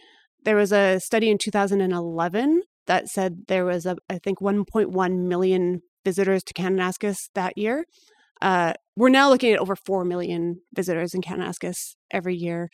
There 0.45 0.57
was 0.57 0.73
a 0.73 1.01
study 1.01 1.31
in 1.31 1.39
2011 1.39 2.63
that 2.87 3.09
said 3.09 3.47
there 3.49 3.65
was 3.65 3.87
a, 3.87 3.97
I 4.09 4.19
think 4.19 4.41
1.1 4.41 5.27
million 5.27 5.83
visitors 6.05 6.43
to 6.45 6.55
Kananaskis 6.55 7.17
that 7.35 7.57
year. 7.57 7.85
Uh, 8.41 8.73
we're 8.97 9.09
now 9.09 9.29
looking 9.29 9.53
at 9.53 9.59
over 9.59 9.77
4 9.77 10.05
million 10.05 10.61
visitors 10.75 11.15
in 11.15 11.21
Kananaskis 11.21 11.97
every 12.11 12.37
year. 12.37 12.71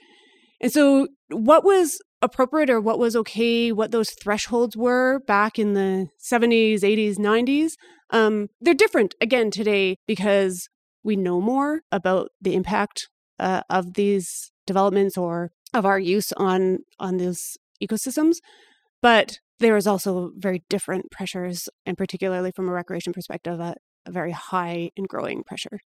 And 0.61 0.73
so, 0.73 1.09
what 1.29 1.65
was 1.65 1.99
appropriate 2.23 2.71
or 2.71 2.81
what 2.81 2.99
was 2.99 3.17
okay, 3.17 3.73
what 3.73 3.91
those 3.91 4.11
thresholds 4.23 4.77
were 4.77 5.21
back 5.27 5.59
in 5.59 5.75
the 5.75 6.09
70s, 6.33 6.81
80s, 6.81 7.17
90s, 7.17 7.73
um, 8.11 8.49
they're 8.61 8.73
different 8.75 9.15
again 9.21 9.51
today 9.51 9.97
because 10.07 10.69
we 11.05 11.17
know 11.17 11.41
more 11.41 11.83
about 11.93 12.31
the 12.41 12.55
impact 12.55 13.09
uh, 13.39 13.63
of 13.71 13.95
these 13.95 14.51
developments 14.67 15.17
or 15.17 15.53
of 15.73 15.85
our 15.85 15.99
use 15.99 16.33
on 16.33 16.79
on 16.99 17.19
these 17.19 17.57
ecosystems 17.83 18.37
but 19.03 19.39
there 19.61 19.77
is 19.77 19.87
also 19.87 20.33
very 20.37 20.63
different 20.69 21.11
pressures 21.11 21.69
and 21.87 21.97
particularly 21.97 22.51
from 22.51 22.69
a 22.69 22.73
recreation 22.73 23.13
perspective 23.13 23.61
a, 23.61 23.75
a 24.07 24.11
very 24.11 24.33
high 24.33 24.91
and 24.97 25.09
growing 25.09 25.43
pressure. 25.45 25.81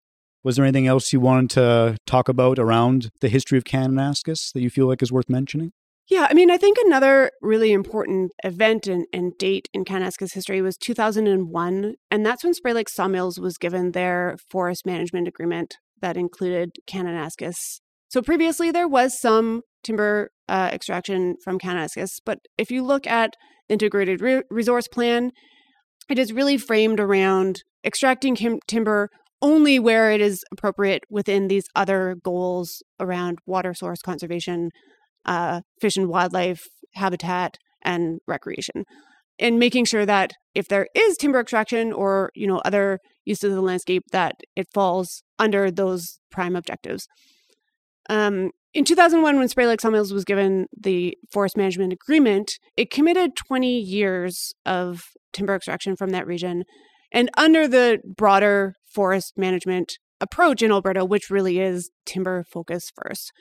Was 0.43 0.55
there 0.55 0.65
anything 0.65 0.87
else 0.87 1.11
you 1.11 1.19
wanted 1.19 1.49
to 1.51 1.97
talk 2.05 2.29
about 2.29 2.59
around 2.59 3.09
the 3.21 3.27
history 3.27 3.57
of 3.57 3.63
Kananaskis 3.63 4.53
that 4.53 4.61
you 4.61 4.69
feel 4.69 4.87
like 4.87 5.01
is 5.01 5.11
worth 5.11 5.29
mentioning 5.29 5.71
yeah, 6.09 6.27
I 6.29 6.33
mean, 6.33 6.49
I 6.49 6.57
think 6.57 6.77
another 6.85 7.31
really 7.41 7.73
important 7.73 8.31
event 8.43 8.87
and, 8.87 9.05
and 9.11 9.37
date 9.37 9.67
in 9.73 9.83
Kananaskis 9.83 10.33
history 10.33 10.61
was 10.61 10.77
2001. 10.77 11.95
And 12.09 12.25
that's 12.25 12.43
when 12.43 12.53
Spray 12.53 12.73
Lake 12.73 12.89
Sawmills 12.89 13.39
was 13.39 13.57
given 13.57 13.91
their 13.91 14.37
forest 14.49 14.85
management 14.85 15.27
agreement 15.27 15.75
that 16.01 16.15
included 16.15 16.71
Kananaskis. 16.89 17.79
So 18.09 18.21
previously, 18.21 18.71
there 18.71 18.87
was 18.87 19.19
some 19.19 19.63
timber 19.83 20.29
uh, 20.47 20.69
extraction 20.71 21.35
from 21.43 21.59
Kananaskis. 21.59 22.21
But 22.25 22.39
if 22.57 22.71
you 22.71 22.83
look 22.83 23.05
at 23.05 23.35
integrated 23.67 24.21
re- 24.21 24.43
resource 24.49 24.87
plan, 24.87 25.31
it 26.09 26.17
is 26.17 26.31
really 26.31 26.57
framed 26.57 27.01
around 27.01 27.63
extracting 27.83 28.35
kim- 28.35 28.59
timber 28.67 29.09
only 29.41 29.77
where 29.77 30.11
it 30.11 30.21
is 30.21 30.43
appropriate 30.51 31.03
within 31.09 31.47
these 31.47 31.65
other 31.75 32.15
goals 32.23 32.81
around 32.99 33.39
water 33.45 33.73
source 33.73 34.01
conservation, 34.01 34.71
uh, 35.27 35.61
fish 35.79 35.97
and 35.97 36.07
wildlife 36.07 36.63
habitat 36.95 37.57
and 37.83 38.19
recreation. 38.27 38.85
And 39.39 39.59
making 39.59 39.85
sure 39.85 40.05
that 40.05 40.33
if 40.55 40.67
there 40.67 40.87
is 40.95 41.15
timber 41.17 41.39
extraction 41.39 41.93
or 41.93 42.31
you 42.33 42.47
know 42.47 42.59
other 42.65 42.99
uses 43.25 43.51
of 43.51 43.55
the 43.55 43.61
landscape 43.61 44.03
that 44.11 44.35
it 44.55 44.67
falls 44.73 45.21
under 45.37 45.69
those 45.69 46.19
prime 46.31 46.55
objectives. 46.55 47.07
Um, 48.09 48.51
in 48.73 48.85
2001 48.85 49.37
when 49.37 49.47
spray 49.47 49.67
lake 49.67 49.81
sawmills 49.81 50.13
was 50.13 50.23
given 50.23 50.67
the 50.77 51.17
forest 51.31 51.57
management 51.57 51.93
agreement 51.93 52.53
it 52.77 52.89
committed 52.89 53.35
20 53.35 53.79
years 53.79 54.53
of 54.65 55.03
timber 55.33 55.55
extraction 55.55 55.95
from 55.95 56.11
that 56.11 56.25
region. 56.25 56.63
And 57.11 57.29
under 57.37 57.67
the 57.67 57.99
broader 58.17 58.73
forest 58.93 59.33
management 59.37 59.97
approach 60.19 60.61
in 60.61 60.71
alberta 60.71 61.05
which 61.05 61.29
really 61.29 61.59
is 61.59 61.91
timber 62.05 62.43
focus 62.51 62.91
first. 62.95 63.31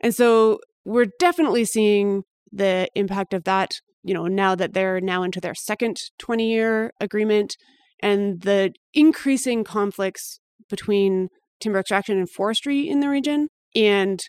And 0.00 0.14
so 0.14 0.58
we're 0.84 1.08
definitely 1.18 1.64
seeing 1.64 2.22
the 2.52 2.88
impact 2.94 3.34
of 3.34 3.44
that, 3.44 3.80
you 4.02 4.14
know, 4.14 4.26
now 4.26 4.54
that 4.54 4.74
they're 4.74 5.00
now 5.00 5.22
into 5.22 5.40
their 5.40 5.54
second 5.54 5.98
20 6.18 6.50
year 6.50 6.92
agreement 7.00 7.56
and 8.00 8.42
the 8.42 8.72
increasing 8.92 9.64
conflicts 9.64 10.40
between 10.68 11.28
timber 11.60 11.78
extraction 11.78 12.18
and 12.18 12.30
forestry 12.30 12.88
in 12.88 13.00
the 13.00 13.08
region 13.08 13.48
and 13.74 14.20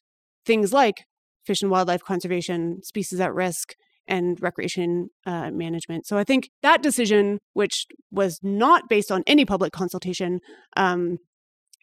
things 0.45 0.71
like 0.73 1.03
fish 1.45 1.61
and 1.61 1.71
wildlife 1.71 2.03
conservation, 2.03 2.81
species 2.83 3.19
at 3.19 3.33
risk, 3.33 3.73
and 4.07 4.41
recreation 4.41 5.09
uh, 5.25 5.51
management. 5.51 6.05
So 6.05 6.17
I 6.17 6.23
think 6.23 6.49
that 6.61 6.81
decision, 6.81 7.39
which 7.53 7.85
was 8.11 8.39
not 8.43 8.87
based 8.89 9.11
on 9.11 9.23
any 9.25 9.45
public 9.45 9.73
consultation, 9.73 10.39
um, 10.77 11.17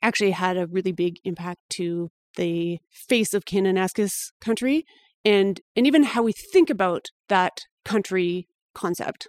actually 0.03 0.33
had 0.33 0.57
a 0.57 0.67
really 0.67 0.93
big 0.93 1.17
impact 1.25 1.61
to 1.71 2.11
the 2.37 2.79
face 2.91 3.35
of 3.35 3.45
Kananaskis 3.45 4.33
country 4.41 4.85
and 5.25 5.61
and 5.77 5.87
even 5.87 6.03
how 6.03 6.23
we 6.23 6.33
think 6.33 6.71
about 6.71 7.09
that 7.29 7.63
country 7.85 8.49
concept. 8.75 9.29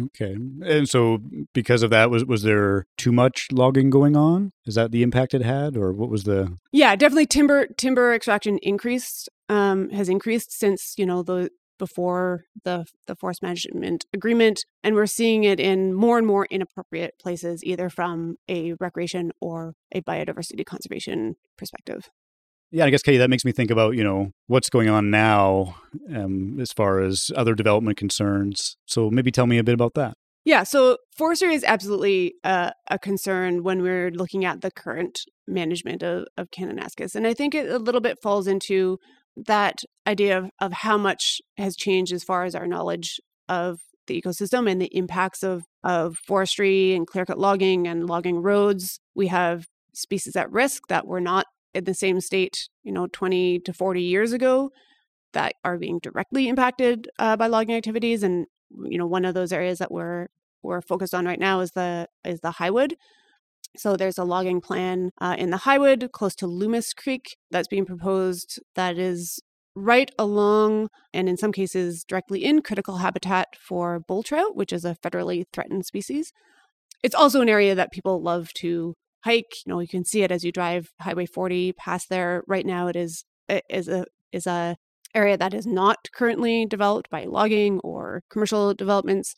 Okay. 0.00 0.36
And 0.64 0.88
so 0.88 1.18
because 1.52 1.82
of 1.82 1.90
that 1.90 2.10
was 2.10 2.24
was 2.24 2.42
there 2.42 2.86
too 2.98 3.12
much 3.12 3.48
logging 3.52 3.90
going 3.90 4.16
on? 4.16 4.52
Is 4.66 4.74
that 4.74 4.90
the 4.90 5.02
impact 5.02 5.34
it 5.34 5.42
had 5.42 5.76
or 5.76 5.92
what 5.92 6.10
was 6.10 6.24
the 6.24 6.56
Yeah, 6.72 6.96
definitely 6.96 7.26
timber 7.26 7.66
timber 7.66 8.12
extraction 8.12 8.58
increased 8.62 9.28
um 9.48 9.90
has 9.90 10.08
increased 10.08 10.52
since, 10.52 10.94
you 10.96 11.06
know, 11.06 11.22
the 11.22 11.50
before 11.78 12.44
the 12.64 12.86
the 13.06 13.16
forest 13.16 13.42
management 13.42 14.04
agreement 14.12 14.64
and 14.82 14.94
we're 14.94 15.06
seeing 15.06 15.44
it 15.44 15.58
in 15.58 15.92
more 15.92 16.18
and 16.18 16.26
more 16.26 16.46
inappropriate 16.46 17.14
places 17.20 17.64
either 17.64 17.88
from 17.90 18.36
a 18.48 18.74
recreation 18.74 19.32
or 19.40 19.74
a 19.92 20.00
biodiversity 20.00 20.64
conservation 20.64 21.34
perspective 21.56 22.10
yeah, 22.74 22.86
I 22.86 22.90
guess 22.90 23.02
Katie, 23.02 23.18
that 23.18 23.30
makes 23.30 23.44
me 23.44 23.52
think 23.52 23.70
about 23.70 23.94
you 23.94 24.02
know 24.02 24.32
what's 24.48 24.68
going 24.68 24.90
on 24.90 25.08
now 25.08 25.76
um, 26.12 26.58
as 26.60 26.72
far 26.72 27.00
as 27.00 27.30
other 27.36 27.54
development 27.54 27.96
concerns. 27.96 28.76
So 28.86 29.10
maybe 29.10 29.30
tell 29.30 29.46
me 29.46 29.58
a 29.58 29.64
bit 29.64 29.74
about 29.74 29.94
that. 29.94 30.14
Yeah, 30.44 30.64
so 30.64 30.98
forestry 31.16 31.54
is 31.54 31.64
absolutely 31.64 32.34
uh, 32.42 32.72
a 32.90 32.98
concern 32.98 33.62
when 33.62 33.80
we're 33.80 34.10
looking 34.10 34.44
at 34.44 34.60
the 34.60 34.72
current 34.72 35.20
management 35.46 36.02
of, 36.02 36.26
of 36.36 36.50
Kananaskis. 36.50 37.14
And 37.14 37.26
I 37.26 37.32
think 37.32 37.54
it 37.54 37.70
a 37.70 37.78
little 37.78 38.00
bit 38.00 38.18
falls 38.20 38.46
into 38.46 38.98
that 39.36 39.78
idea 40.06 40.36
of, 40.36 40.50
of 40.60 40.72
how 40.72 40.98
much 40.98 41.40
has 41.56 41.76
changed 41.76 42.12
as 42.12 42.24
far 42.24 42.44
as 42.44 42.54
our 42.54 42.66
knowledge 42.66 43.20
of 43.48 43.78
the 44.06 44.20
ecosystem 44.20 44.70
and 44.70 44.82
the 44.82 44.94
impacts 44.94 45.42
of, 45.42 45.62
of 45.82 46.18
forestry 46.26 46.94
and 46.94 47.06
clear 47.06 47.24
cut 47.24 47.38
logging 47.38 47.86
and 47.86 48.06
logging 48.06 48.42
roads. 48.42 49.00
We 49.14 49.28
have 49.28 49.66
species 49.94 50.36
at 50.36 50.50
risk 50.50 50.88
that 50.88 51.06
were 51.06 51.20
not 51.20 51.46
in 51.74 51.84
the 51.84 51.94
same 51.94 52.20
state, 52.20 52.68
you 52.82 52.92
know, 52.92 53.06
20 53.12 53.60
to 53.60 53.72
40 53.72 54.02
years 54.02 54.32
ago 54.32 54.70
that 55.32 55.54
are 55.64 55.78
being 55.78 55.98
directly 56.02 56.48
impacted 56.48 57.08
uh, 57.18 57.36
by 57.36 57.46
logging 57.46 57.74
activities. 57.74 58.22
And, 58.22 58.46
you 58.84 58.98
know, 58.98 59.06
one 59.06 59.24
of 59.24 59.34
those 59.34 59.52
areas 59.52 59.78
that 59.78 59.90
we're, 59.90 60.28
we're 60.62 60.80
focused 60.80 61.14
on 61.14 61.26
right 61.26 61.40
now 61.40 61.60
is 61.60 61.72
the, 61.72 62.06
is 62.24 62.40
the 62.40 62.52
Highwood. 62.52 62.92
So 63.76 63.96
there's 63.96 64.18
a 64.18 64.24
logging 64.24 64.60
plan 64.60 65.10
uh, 65.20 65.34
in 65.36 65.50
the 65.50 65.58
Highwood 65.58 66.12
close 66.12 66.36
to 66.36 66.46
Loomis 66.46 66.94
Creek 66.94 67.36
that's 67.50 67.68
being 67.68 67.84
proposed 67.84 68.60
that 68.76 68.98
is 68.98 69.40
right 69.74 70.10
along 70.18 70.88
and 71.12 71.28
in 71.28 71.36
some 71.36 71.50
cases 71.50 72.04
directly 72.04 72.44
in 72.44 72.62
critical 72.62 72.98
habitat 72.98 73.56
for 73.58 73.98
bull 73.98 74.22
trout, 74.22 74.54
which 74.54 74.72
is 74.72 74.84
a 74.84 74.96
federally 75.04 75.44
threatened 75.52 75.84
species. 75.84 76.32
It's 77.02 77.14
also 77.14 77.40
an 77.40 77.48
area 77.48 77.74
that 77.74 77.92
people 77.92 78.22
love 78.22 78.52
to 78.54 78.94
hike. 79.24 79.54
You 79.64 79.72
know, 79.72 79.80
you 79.80 79.88
can 79.88 80.04
see 80.04 80.22
it 80.22 80.30
as 80.30 80.44
you 80.44 80.52
drive 80.52 80.90
Highway 81.00 81.26
40 81.26 81.72
past 81.72 82.08
there. 82.08 82.42
Right 82.46 82.66
now, 82.66 82.86
it 82.88 82.96
is 82.96 83.24
a 83.48 83.62
is 84.32 84.46
a 84.46 84.76
area 85.14 85.36
that 85.36 85.54
is 85.54 85.66
not 85.66 86.08
currently 86.14 86.66
developed 86.66 87.08
by 87.10 87.24
logging 87.24 87.80
or 87.80 88.22
commercial 88.30 88.74
developments. 88.74 89.34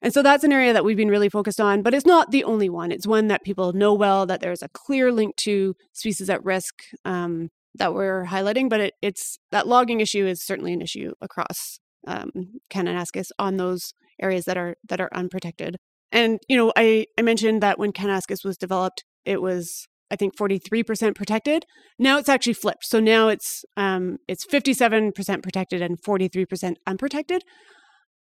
And 0.00 0.12
so 0.12 0.22
that's 0.22 0.44
an 0.44 0.52
area 0.52 0.72
that 0.72 0.84
we've 0.84 0.96
been 0.96 1.08
really 1.08 1.28
focused 1.28 1.60
on, 1.60 1.82
but 1.82 1.94
it's 1.94 2.06
not 2.06 2.30
the 2.30 2.44
only 2.44 2.68
one. 2.68 2.90
It's 2.90 3.06
one 3.06 3.28
that 3.28 3.44
people 3.44 3.72
know 3.72 3.94
well, 3.94 4.26
that 4.26 4.40
there's 4.40 4.62
a 4.62 4.68
clear 4.68 5.12
link 5.12 5.36
to 5.38 5.74
species 5.92 6.28
at 6.28 6.44
risk 6.44 6.74
um, 7.04 7.50
that 7.74 7.94
we're 7.94 8.26
highlighting, 8.26 8.68
but 8.68 8.80
it, 8.80 8.94
it's 9.00 9.38
that 9.50 9.68
logging 9.68 10.00
issue 10.00 10.26
is 10.26 10.44
certainly 10.44 10.72
an 10.72 10.82
issue 10.82 11.12
across 11.20 11.78
um, 12.06 12.30
Kananaskis 12.70 13.28
on 13.38 13.56
those 13.56 13.94
areas 14.20 14.44
that 14.44 14.56
are 14.56 14.76
that 14.88 15.00
are 15.00 15.10
unprotected. 15.14 15.76
And, 16.12 16.38
you 16.48 16.56
know, 16.56 16.72
I, 16.76 17.06
I 17.18 17.22
mentioned 17.22 17.62
that 17.62 17.78
when 17.78 17.92
Kananaskis 17.92 18.44
was 18.44 18.58
developed, 18.58 19.02
it 19.24 19.40
was, 19.40 19.88
I 20.10 20.16
think, 20.16 20.36
43% 20.36 21.14
protected. 21.14 21.64
Now 21.98 22.18
it's 22.18 22.28
actually 22.28 22.52
flipped. 22.52 22.84
So 22.84 23.00
now 23.00 23.28
it's 23.28 23.64
um, 23.76 24.18
it's 24.28 24.46
57% 24.46 25.42
protected 25.42 25.80
and 25.80 26.00
43% 26.00 26.74
unprotected. 26.86 27.42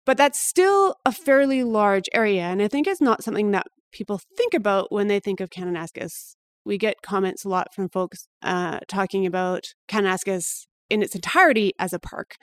But 0.06 0.18
that's 0.18 0.40
still 0.40 0.96
a 1.06 1.12
fairly 1.12 1.64
large 1.64 2.06
area. 2.14 2.44
And 2.44 2.62
I 2.62 2.68
think 2.68 2.88
it's 2.88 3.02
not 3.02 3.24
something 3.24 3.52
that 3.52 3.68
people 3.92 4.20
think 4.38 4.54
about 4.54 4.92
when 4.92 5.08
they 5.08 5.20
think 5.20 5.40
of 5.40 5.50
Kananaskis. 5.50 6.36
We 6.64 6.78
get 6.78 7.02
comments 7.02 7.44
a 7.44 7.50
lot 7.50 7.74
from 7.74 7.90
folks 7.90 8.28
uh, 8.44 8.80
talking 8.88 9.26
about 9.26 9.64
Kananaskis 9.90 10.66
in 10.90 11.02
its 11.02 11.16
entirety 11.16 11.74
as 11.80 11.94
a 11.94 12.00
park. 12.00 12.36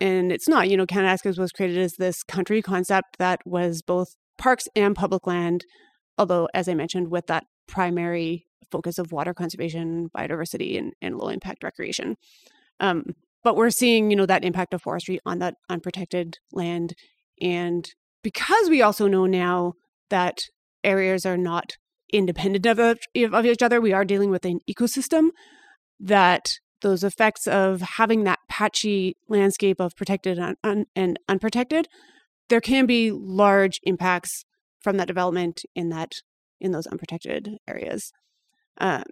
And 0.00 0.32
it's 0.32 0.48
not. 0.48 0.68
You 0.68 0.76
know, 0.76 0.86
Kananaskis 0.86 1.38
was 1.38 1.52
created 1.52 1.78
as 1.78 1.94
this 1.94 2.22
country 2.22 2.62
concept 2.62 3.16
that 3.18 3.40
was 3.44 3.82
both 3.82 4.08
parks 4.38 4.68
and 4.74 4.94
public 4.94 5.26
land, 5.26 5.64
although, 6.18 6.48
as 6.54 6.68
I 6.68 6.74
mentioned, 6.74 7.10
with 7.10 7.26
that 7.26 7.44
primary 7.66 8.46
focus 8.70 8.98
of 8.98 9.12
water 9.12 9.34
conservation, 9.34 10.08
biodiversity, 10.16 10.78
and, 10.78 10.92
and 11.00 11.16
low 11.16 11.28
impact 11.28 11.62
recreation. 11.62 12.16
Um, 12.80 13.04
but 13.44 13.56
we're 13.56 13.70
seeing, 13.70 14.10
you 14.10 14.16
know, 14.16 14.26
that 14.26 14.44
impact 14.44 14.74
of 14.74 14.82
forestry 14.82 15.20
on 15.24 15.38
that 15.38 15.54
unprotected 15.68 16.38
land. 16.52 16.94
And 17.40 17.88
because 18.22 18.68
we 18.68 18.82
also 18.82 19.06
know 19.06 19.26
now 19.26 19.74
that 20.10 20.40
areas 20.82 21.24
are 21.24 21.36
not 21.36 21.74
independent 22.12 22.66
of, 22.66 22.98
of 23.32 23.46
each 23.46 23.62
other, 23.62 23.80
we 23.80 23.92
are 23.92 24.04
dealing 24.04 24.30
with 24.30 24.44
an 24.44 24.60
ecosystem 24.68 25.28
that 26.00 26.58
those 26.82 27.02
effects 27.02 27.46
of 27.46 27.80
having 27.80 28.24
that 28.24 28.38
patchy 28.48 29.16
landscape 29.28 29.80
of 29.80 29.96
protected 29.96 30.38
and, 30.38 30.56
un- 30.62 30.86
and 30.94 31.18
unprotected 31.28 31.88
there 32.48 32.60
can 32.60 32.86
be 32.86 33.10
large 33.10 33.80
impacts 33.82 34.44
from 34.80 34.96
that 34.96 35.08
development 35.08 35.62
in 35.74 35.88
that 35.90 36.12
in 36.60 36.72
those 36.72 36.86
unprotected 36.86 37.56
areas. 37.68 38.12
Uh, 38.80 39.02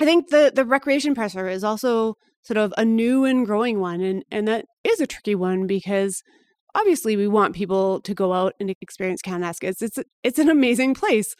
I 0.00 0.04
think 0.04 0.28
the 0.30 0.52
the 0.54 0.64
recreation 0.64 1.14
pressure 1.14 1.48
is 1.48 1.64
also 1.64 2.14
sort 2.42 2.56
of 2.56 2.72
a 2.76 2.84
new 2.84 3.24
and 3.24 3.46
growing 3.46 3.80
one, 3.80 4.00
and 4.00 4.24
and 4.30 4.48
that 4.48 4.66
is 4.84 5.00
a 5.00 5.06
tricky 5.06 5.34
one 5.34 5.66
because 5.66 6.22
obviously 6.74 7.16
we 7.16 7.28
want 7.28 7.54
people 7.54 8.00
to 8.02 8.14
go 8.14 8.32
out 8.32 8.54
and 8.60 8.74
experience 8.80 9.22
Kananaskis. 9.22 9.82
It's 9.82 9.98
it's 10.22 10.38
an 10.38 10.48
amazing 10.48 10.94
place, 10.94 11.34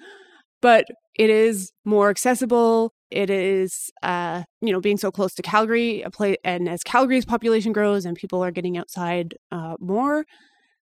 but 0.60 0.86
it 1.18 1.30
is 1.30 1.72
more 1.84 2.10
accessible. 2.10 2.92
It 3.10 3.28
is, 3.28 3.90
uh, 4.02 4.44
you 4.60 4.72
know, 4.72 4.80
being 4.80 4.96
so 4.96 5.10
close 5.10 5.34
to 5.34 5.42
Calgary, 5.42 6.02
a 6.02 6.10
place, 6.10 6.36
and 6.44 6.68
as 6.68 6.82
Calgary's 6.84 7.24
population 7.24 7.72
grows 7.72 8.04
and 8.04 8.16
people 8.16 8.42
are 8.44 8.52
getting 8.52 8.78
outside 8.78 9.34
uh, 9.50 9.74
more, 9.80 10.24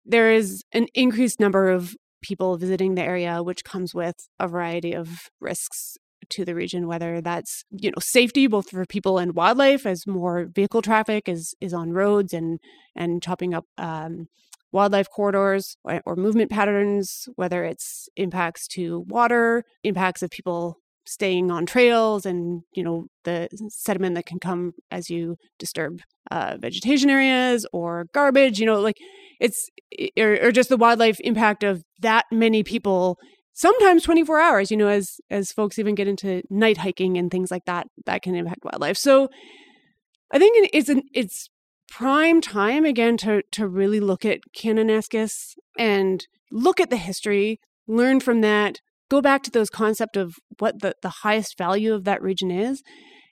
there 0.06 0.32
is 0.32 0.64
an 0.72 0.88
increased 0.94 1.40
number 1.40 1.70
of 1.70 1.96
people 2.22 2.58
visiting 2.58 2.96
the 2.96 3.04
area, 3.04 3.44
which 3.44 3.64
comes 3.64 3.94
with 3.94 4.28
a 4.40 4.48
variety 4.48 4.94
of 4.94 5.30
risks 5.40 5.98
to 6.30 6.46
the 6.46 6.56
region, 6.56 6.88
whether 6.88 7.22
that's 7.22 7.64
you 7.72 7.90
know 7.90 8.00
safety 8.00 8.48
both 8.48 8.70
for 8.70 8.86
people 8.86 9.18
and 9.18 9.36
wildlife, 9.36 9.86
as 9.86 10.08
more 10.08 10.46
vehicle 10.46 10.82
traffic 10.82 11.28
is 11.28 11.56
is 11.62 11.74
on 11.74 11.94
roads 11.94 12.34
and 12.34 12.60
and 12.96 13.22
chopping 13.22 13.54
up 13.54 13.66
um, 13.78 14.28
wildlife 14.72 15.10
corridors 15.10 15.78
or, 15.84 16.02
or 16.06 16.16
movement 16.16 16.50
patterns, 16.50 17.28
whether 17.36 17.64
it's 17.64 18.08
impacts 18.16 18.68
to 18.68 19.02
water, 19.08 19.64
impacts 19.84 20.22
of 20.22 20.30
people 20.30 20.78
staying 21.06 21.52
on 21.52 21.66
trails 21.66 22.26
and 22.26 22.62
you 22.74 22.84
know 22.84 23.06
the 23.24 23.48
sediment 23.70 24.16
that 24.16 24.26
can 24.26 24.40
come 24.40 24.74
as 24.92 25.10
you 25.10 25.36
disturb 25.58 26.02
uh, 26.30 26.58
vegetation 26.60 27.10
areas 27.10 27.66
or 27.74 28.06
garbage 28.14 28.60
you 28.60 28.66
know 28.66 28.80
like 28.80 28.98
it's 29.40 29.70
or, 30.18 30.38
or 30.42 30.52
just 30.52 30.70
the 30.70 30.78
wildlife 30.78 31.20
impact 31.22 31.64
of 31.64 31.84
that 32.00 32.26
many 32.32 32.64
people 32.64 33.18
sometimes 33.54 34.04
24 34.04 34.40
hours 34.40 34.72
you 34.72 34.78
know 34.78 34.88
as 34.88 35.20
as 35.30 35.52
folks 35.52 35.80
even 35.80 35.96
get 35.96 36.08
into 36.08 36.42
night 36.50 36.78
hiking 36.78 37.18
and 37.18 37.32
things 37.32 37.52
like 37.52 37.66
that 37.66 37.88
that 38.06 38.22
can 38.22 38.36
impact 38.36 38.64
wildlife. 38.64 38.98
So 38.98 39.30
i 40.32 40.40
think 40.40 40.70
it's 40.74 40.90
an 40.90 41.04
it's 41.14 41.50
prime 41.90 42.40
time 42.40 42.86
again 42.86 43.18
to 43.18 43.42
to 43.52 43.68
really 43.68 44.00
look 44.00 44.24
at 44.24 44.40
kananaskis 44.56 45.56
and 45.78 46.28
look 46.52 46.80
at 46.80 46.90
the 46.90 46.98
history 46.98 47.60
learn 47.88 48.20
from 48.20 48.42
that 48.42 48.80
go 49.12 49.22
back 49.22 49.44
to 49.44 49.52
those 49.52 49.70
concept 49.70 50.16
of 50.16 50.36
what 50.60 50.82
the, 50.82 50.96
the 51.02 51.10
highest 51.10 51.58
value 51.58 51.94
of 51.94 52.06
that 52.06 52.22
region 52.22 52.50
is 52.50 52.82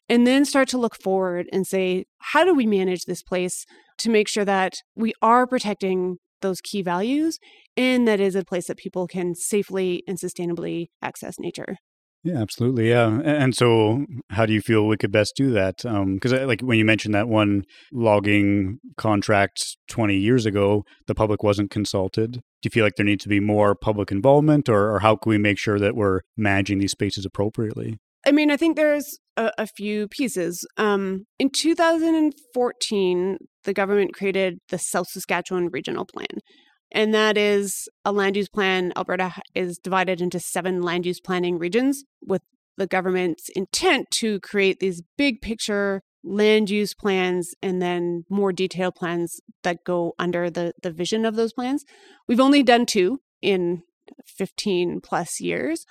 and 0.09 0.27
then 0.27 0.43
start 0.43 0.67
to 0.67 0.77
look 0.77 1.01
forward 1.01 1.47
and 1.53 1.65
say 1.65 2.03
how 2.19 2.43
do 2.43 2.53
we 2.53 2.67
manage 2.67 3.05
this 3.05 3.23
place 3.23 3.65
to 3.97 4.09
make 4.09 4.27
sure 4.27 4.43
that 4.43 4.73
we 4.95 5.13
are 5.21 5.47
protecting 5.47 6.17
those 6.41 6.59
key 6.59 6.81
values 6.81 7.39
and 7.77 8.05
that 8.05 8.19
is 8.19 8.35
a 8.35 8.43
place 8.43 8.67
that 8.67 8.77
people 8.77 9.07
can 9.07 9.33
safely 9.33 10.03
and 10.05 10.17
sustainably 10.17 10.87
access 11.01 11.39
nature 11.39 11.77
yeah, 12.23 12.41
absolutely. 12.41 12.89
Yeah. 12.89 13.21
And 13.23 13.55
so, 13.55 14.05
how 14.29 14.45
do 14.45 14.53
you 14.53 14.61
feel 14.61 14.87
we 14.87 14.97
could 14.97 15.11
best 15.11 15.33
do 15.35 15.51
that? 15.51 15.77
Because, 15.77 16.33
um, 16.33 16.47
like, 16.47 16.61
when 16.61 16.77
you 16.77 16.85
mentioned 16.85 17.13
that 17.13 17.29
one 17.29 17.63
logging 17.93 18.79
contract 18.97 19.77
20 19.89 20.15
years 20.15 20.45
ago, 20.45 20.83
the 21.07 21.15
public 21.15 21.43
wasn't 21.43 21.71
consulted. 21.71 22.33
Do 22.33 22.41
you 22.65 22.71
feel 22.71 22.83
like 22.83 22.95
there 22.97 23.05
needs 23.05 23.23
to 23.23 23.29
be 23.29 23.39
more 23.39 23.73
public 23.73 24.11
involvement, 24.11 24.67
or, 24.67 24.93
or 24.93 24.99
how 24.99 25.15
can 25.15 25.29
we 25.29 25.37
make 25.37 25.57
sure 25.57 25.79
that 25.79 25.95
we're 25.95 26.21
managing 26.35 26.79
these 26.79 26.91
spaces 26.91 27.25
appropriately? 27.25 27.97
I 28.27 28.33
mean, 28.33 28.51
I 28.51 28.57
think 28.57 28.75
there's 28.75 29.17
a, 29.37 29.51
a 29.57 29.65
few 29.65 30.09
pieces. 30.09 30.67
Um, 30.75 31.25
in 31.39 31.49
2014, 31.49 33.37
the 33.63 33.73
government 33.73 34.13
created 34.13 34.59
the 34.69 34.77
South 34.77 35.07
Saskatchewan 35.07 35.69
Regional 35.71 36.05
Plan. 36.05 36.27
And 36.91 37.13
that 37.13 37.37
is 37.37 37.87
a 38.03 38.11
land 38.11 38.35
use 38.35 38.49
plan. 38.49 38.93
Alberta 38.95 39.33
is 39.53 39.77
divided 39.77 40.21
into 40.21 40.39
seven 40.39 40.81
land 40.81 41.05
use 41.05 41.19
planning 41.19 41.59
regions 41.59 42.03
with 42.21 42.41
the 42.77 42.87
government's 42.87 43.49
intent 43.49 44.09
to 44.11 44.39
create 44.39 44.79
these 44.79 45.01
big 45.17 45.41
picture 45.41 46.01
land 46.23 46.69
use 46.69 46.93
plans 46.93 47.53
and 47.61 47.81
then 47.81 48.23
more 48.29 48.51
detailed 48.51 48.95
plans 48.95 49.39
that 49.63 49.83
go 49.85 50.13
under 50.19 50.49
the, 50.49 50.73
the 50.81 50.91
vision 50.91 51.25
of 51.25 51.35
those 51.35 51.53
plans. 51.53 51.85
We've 52.27 52.39
only 52.39 52.63
done 52.63 52.85
two 52.85 53.21
in 53.41 53.83
15 54.25 55.01
plus 55.01 55.39
years. 55.39 55.85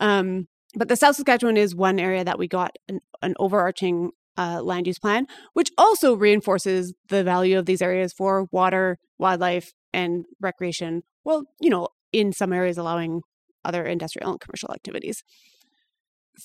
Um, 0.00 0.48
but 0.74 0.88
the 0.88 0.96
South 0.96 1.16
Saskatchewan 1.16 1.56
is 1.56 1.74
one 1.74 1.98
area 1.98 2.24
that 2.24 2.38
we 2.38 2.48
got 2.48 2.76
an, 2.88 3.00
an 3.22 3.34
overarching 3.38 4.10
uh, 4.38 4.62
land 4.62 4.86
use 4.86 4.98
plan, 4.98 5.26
which 5.52 5.70
also 5.76 6.14
reinforces 6.14 6.94
the 7.08 7.22
value 7.22 7.58
of 7.58 7.66
these 7.66 7.82
areas 7.82 8.12
for 8.12 8.46
water, 8.50 8.98
wildlife, 9.18 9.72
and 9.92 10.24
recreation. 10.40 11.02
Well, 11.24 11.44
you 11.60 11.70
know, 11.70 11.88
in 12.12 12.32
some 12.32 12.52
areas 12.52 12.78
allowing 12.78 13.22
other 13.64 13.84
industrial 13.84 14.30
and 14.30 14.40
commercial 14.40 14.72
activities. 14.72 15.22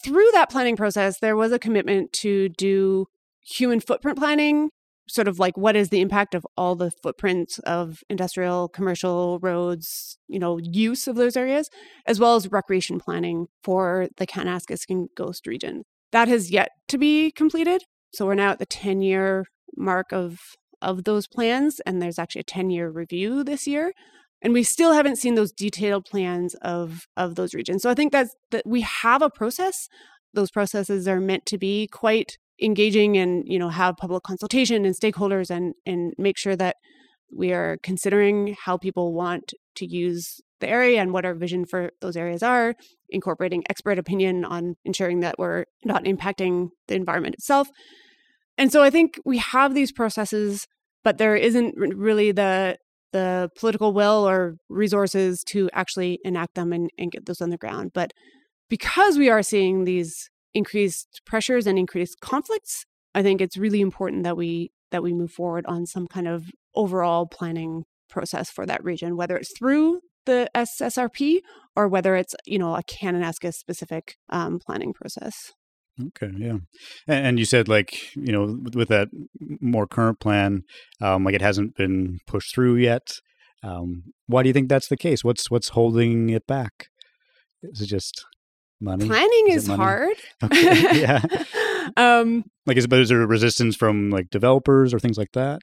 Through 0.03 0.29
that 0.33 0.49
planning 0.49 0.75
process, 0.75 1.19
there 1.19 1.36
was 1.36 1.51
a 1.51 1.60
commitment 1.60 2.13
to 2.13 2.49
do 2.49 3.07
human 3.41 3.79
footprint 3.79 4.17
planning, 4.17 4.69
sort 5.07 5.27
of 5.27 5.39
like 5.39 5.57
what 5.57 5.75
is 5.75 5.89
the 5.89 6.01
impact 6.01 6.36
of 6.36 6.45
all 6.57 6.75
the 6.75 6.91
footprints 6.91 7.60
of 7.60 8.03
industrial, 8.10 8.67
commercial 8.67 9.39
roads, 9.41 10.17
you 10.27 10.38
know, 10.38 10.57
use 10.57 11.07
of 11.07 11.15
those 11.15 11.38
areas, 11.38 11.69
as 12.05 12.19
well 12.19 12.36
as 12.36 12.51
recreation 12.51 12.99
planning 12.99 13.47
for 13.63 14.10
the 14.17 14.27
Kananaskis 14.27 14.86
Ghost 15.15 15.47
region 15.47 15.83
that 16.12 16.27
has 16.27 16.51
yet 16.51 16.69
to 16.88 16.97
be 16.97 17.31
completed. 17.31 17.83
So 18.13 18.25
we're 18.25 18.36
now 18.36 18.51
at 18.51 18.60
the 18.60 18.65
10 18.65 19.01
year 19.01 19.45
mark 19.75 20.12
of 20.12 20.39
of 20.81 21.03
those 21.03 21.27
plans 21.27 21.79
and 21.85 22.01
there's 22.01 22.19
actually 22.19 22.41
a 22.41 22.45
10 22.45 22.69
year 22.69 22.89
review 22.89 23.43
this 23.43 23.67
year 23.67 23.93
and 24.41 24.53
we 24.53 24.63
still 24.63 24.93
haven't 24.93 25.17
seen 25.17 25.35
those 25.35 25.51
detailed 25.51 26.05
plans 26.05 26.55
of 26.61 27.07
of 27.15 27.35
those 27.35 27.53
regions 27.53 27.81
so 27.81 27.89
i 27.89 27.93
think 27.93 28.11
that's 28.11 28.35
that 28.51 28.65
we 28.65 28.81
have 28.81 29.21
a 29.21 29.29
process 29.29 29.87
those 30.33 30.51
processes 30.51 31.07
are 31.07 31.19
meant 31.19 31.45
to 31.45 31.57
be 31.57 31.87
quite 31.91 32.37
engaging 32.61 33.17
and 33.17 33.43
you 33.45 33.57
know 33.57 33.69
have 33.69 33.95
public 33.97 34.23
consultation 34.23 34.85
and 34.85 34.95
stakeholders 34.95 35.49
and 35.49 35.73
and 35.85 36.13
make 36.17 36.37
sure 36.37 36.55
that 36.55 36.75
we 37.35 37.51
are 37.51 37.77
considering 37.83 38.55
how 38.63 38.77
people 38.77 39.13
want 39.13 39.53
to 39.75 39.85
use 39.85 40.39
the 40.59 40.69
area 40.69 41.01
and 41.01 41.13
what 41.13 41.25
our 41.25 41.35
vision 41.35 41.65
for 41.65 41.91
those 42.01 42.17
areas 42.17 42.41
are, 42.41 42.73
incorporating 43.09 43.63
expert 43.69 43.99
opinion 43.99 44.45
on 44.45 44.75
ensuring 44.85 45.19
that 45.19 45.35
we're 45.37 45.65
not 45.85 46.03
impacting 46.05 46.69
the 46.87 46.95
environment 46.95 47.35
itself. 47.35 47.67
And 48.58 48.72
so 48.72 48.82
I 48.82 48.89
think 48.89 49.20
we 49.26 49.38
have 49.38 49.74
these 49.74 49.91
processes, 49.91 50.67
but 51.04 51.17
there 51.17 51.36
isn't 51.36 51.76
really 51.78 52.32
the 52.32 52.78
the 53.13 53.50
political 53.58 53.93
will 53.93 54.28
or 54.28 54.58
resources 54.67 55.43
to 55.46 55.70
actually 55.72 56.20
enact 56.26 56.56
them 56.56 56.74
and, 56.74 56.89
and 56.98 57.10
get 57.12 57.26
those 57.26 57.41
on 57.41 57.50
the 57.50 57.58
ground. 57.58 57.91
But 57.93 58.12
because 58.70 59.17
we 59.17 59.30
are 59.30 59.41
seeing 59.41 59.86
these 59.86 60.30
increased 60.54 61.22
pressures 61.26 61.67
and 61.67 61.80
increased 61.80 62.20
conflicts, 62.20 62.86
I 63.15 63.24
think 63.24 63.39
it's 63.39 63.58
really 63.58 63.82
important 63.82 64.24
that 64.24 64.38
we 64.38 64.72
that 64.91 65.04
we 65.04 65.13
move 65.13 65.32
forward 65.32 65.65
on 65.67 65.86
some 65.86 66.08
kind 66.08 66.28
of 66.28 66.46
overall 66.76 67.26
planning 67.26 67.84
process 68.10 68.50
for 68.50 68.65
that 68.65 68.84
region, 68.84 69.17
whether 69.17 69.38
it's 69.38 69.58
through 69.58 70.00
the 70.26 70.50
SSRP 70.56 71.39
or 71.76 71.88
whether 71.88 72.15
it's 72.15 72.36
you 72.46 72.60
know 72.60 72.76
a 72.76 72.84
Kananaskis 72.84 73.54
specific 73.54 74.15
um, 74.30 74.60
planning 74.60 74.93
process. 74.93 75.54
Okay, 75.99 76.31
yeah, 76.38 76.57
and, 77.07 77.39
you 77.39 77.45
said 77.45 77.67
like 77.67 78.15
you 78.15 78.31
know 78.31 78.60
with 78.73 78.89
that 78.89 79.10
more 79.60 79.88
current 79.88 80.19
plan, 80.19 80.63
um, 81.01 81.23
like 81.23 81.33
it 81.33 81.41
hasn't 81.41 81.75
been 81.75 82.19
pushed 82.27 82.53
through 82.53 82.75
yet. 82.75 83.19
Um, 83.63 84.03
why 84.27 84.43
do 84.43 84.49
you 84.49 84.53
think 84.53 84.69
that's 84.69 84.89
the 84.89 84.97
case? 84.97 85.23
What's 85.23 85.49
what's 85.49 85.69
holding 85.69 86.29
it 86.29 86.45
back? 86.45 86.89
Is 87.63 87.81
it 87.81 87.88
just 87.88 88.25
money? 88.79 89.07
Planning 89.07 89.47
is, 89.49 89.63
is 89.63 89.75
hard. 89.75 90.17
Okay, 90.43 91.01
yeah. 91.01 91.21
um, 91.95 92.43
like, 92.65 92.78
is, 92.78 92.88
but 92.88 93.00
is 93.00 93.10
there 93.10 93.26
resistance 93.26 93.76
from 93.76 94.10
like 94.10 94.30
developers 94.30 94.93
or 94.93 95.00
things 95.00 95.17
like 95.17 95.32
that, 95.34 95.62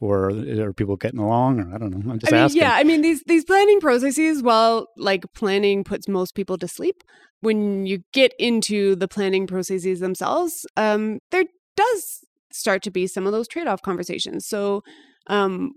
or 0.00 0.30
are 0.30 0.72
people 0.72 0.96
getting 0.96 1.18
along? 1.18 1.60
Or 1.60 1.74
I 1.74 1.78
don't 1.78 1.90
know. 1.90 2.12
I'm 2.12 2.18
just 2.18 2.32
I 2.32 2.36
mean, 2.36 2.44
asking. 2.44 2.62
Yeah, 2.62 2.72
I 2.74 2.84
mean 2.84 3.02
these 3.02 3.22
these 3.26 3.44
planning 3.44 3.80
processes, 3.80 4.42
while 4.42 4.86
like 4.96 5.24
planning 5.34 5.82
puts 5.82 6.06
most 6.08 6.34
people 6.34 6.56
to 6.58 6.68
sleep, 6.68 7.02
when 7.40 7.86
you 7.86 8.00
get 8.12 8.32
into 8.38 8.94
the 8.96 9.08
planning 9.08 9.46
processes 9.46 10.00
themselves, 10.00 10.66
um, 10.76 11.18
there 11.30 11.44
does 11.76 12.20
start 12.52 12.82
to 12.82 12.90
be 12.90 13.06
some 13.06 13.26
of 13.26 13.32
those 13.32 13.48
trade 13.48 13.66
off 13.66 13.82
conversations. 13.82 14.46
So, 14.46 14.82
um, 15.26 15.72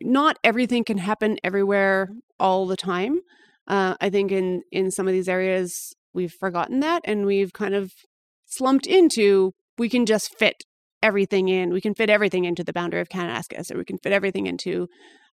not 0.00 0.38
everything 0.42 0.84
can 0.84 0.98
happen 0.98 1.38
everywhere 1.44 2.08
all 2.40 2.66
the 2.66 2.76
time. 2.76 3.20
Uh, 3.66 3.94
I 4.00 4.10
think 4.10 4.32
in 4.32 4.62
in 4.72 4.90
some 4.90 5.06
of 5.06 5.12
these 5.12 5.28
areas 5.28 5.94
we've 6.12 6.32
forgotten 6.32 6.80
that, 6.80 7.02
and 7.04 7.26
we've 7.26 7.52
kind 7.52 7.74
of 7.74 7.92
slumped 8.56 8.86
into 8.86 9.52
we 9.78 9.88
can 9.88 10.06
just 10.06 10.36
fit 10.38 10.62
everything 11.02 11.48
in. 11.48 11.72
We 11.72 11.80
can 11.80 11.94
fit 11.94 12.10
everything 12.10 12.44
into 12.44 12.64
the 12.64 12.72
boundary 12.72 13.00
of 13.00 13.08
Kananaskis, 13.08 13.72
or 13.72 13.78
we 13.78 13.84
can 13.84 13.98
fit 13.98 14.12
everything 14.12 14.46
into, 14.46 14.88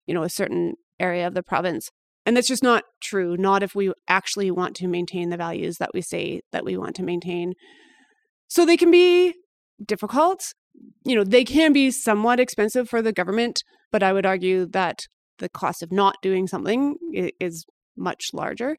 you 0.05 0.13
know, 0.13 0.23
a 0.23 0.29
certain 0.29 0.75
area 0.99 1.25
of 1.25 1.33
the 1.33 1.43
province. 1.43 1.89
And 2.25 2.35
that's 2.35 2.47
just 2.47 2.63
not 2.63 2.83
true, 3.01 3.37
not 3.37 3.63
if 3.63 3.75
we 3.75 3.91
actually 4.07 4.51
want 4.51 4.75
to 4.77 4.87
maintain 4.87 5.29
the 5.29 5.37
values 5.37 5.77
that 5.77 5.91
we 5.93 6.01
say 6.01 6.41
that 6.51 6.65
we 6.65 6.77
want 6.77 6.95
to 6.97 7.03
maintain. 7.03 7.53
So 8.47 8.65
they 8.65 8.77
can 8.77 8.91
be 8.91 9.33
difficult. 9.85 10.41
You 11.03 11.15
know, 11.15 11.23
they 11.23 11.43
can 11.43 11.71
be 11.73 11.91
somewhat 11.91 12.39
expensive 12.39 12.89
for 12.89 13.01
the 13.01 13.13
government, 13.13 13.63
but 13.91 14.03
I 14.03 14.13
would 14.13 14.25
argue 14.25 14.65
that 14.67 14.99
the 15.39 15.49
cost 15.49 15.83
of 15.83 15.91
not 15.91 16.15
doing 16.21 16.47
something 16.47 16.95
is 17.39 17.65
much 17.97 18.29
larger. 18.33 18.77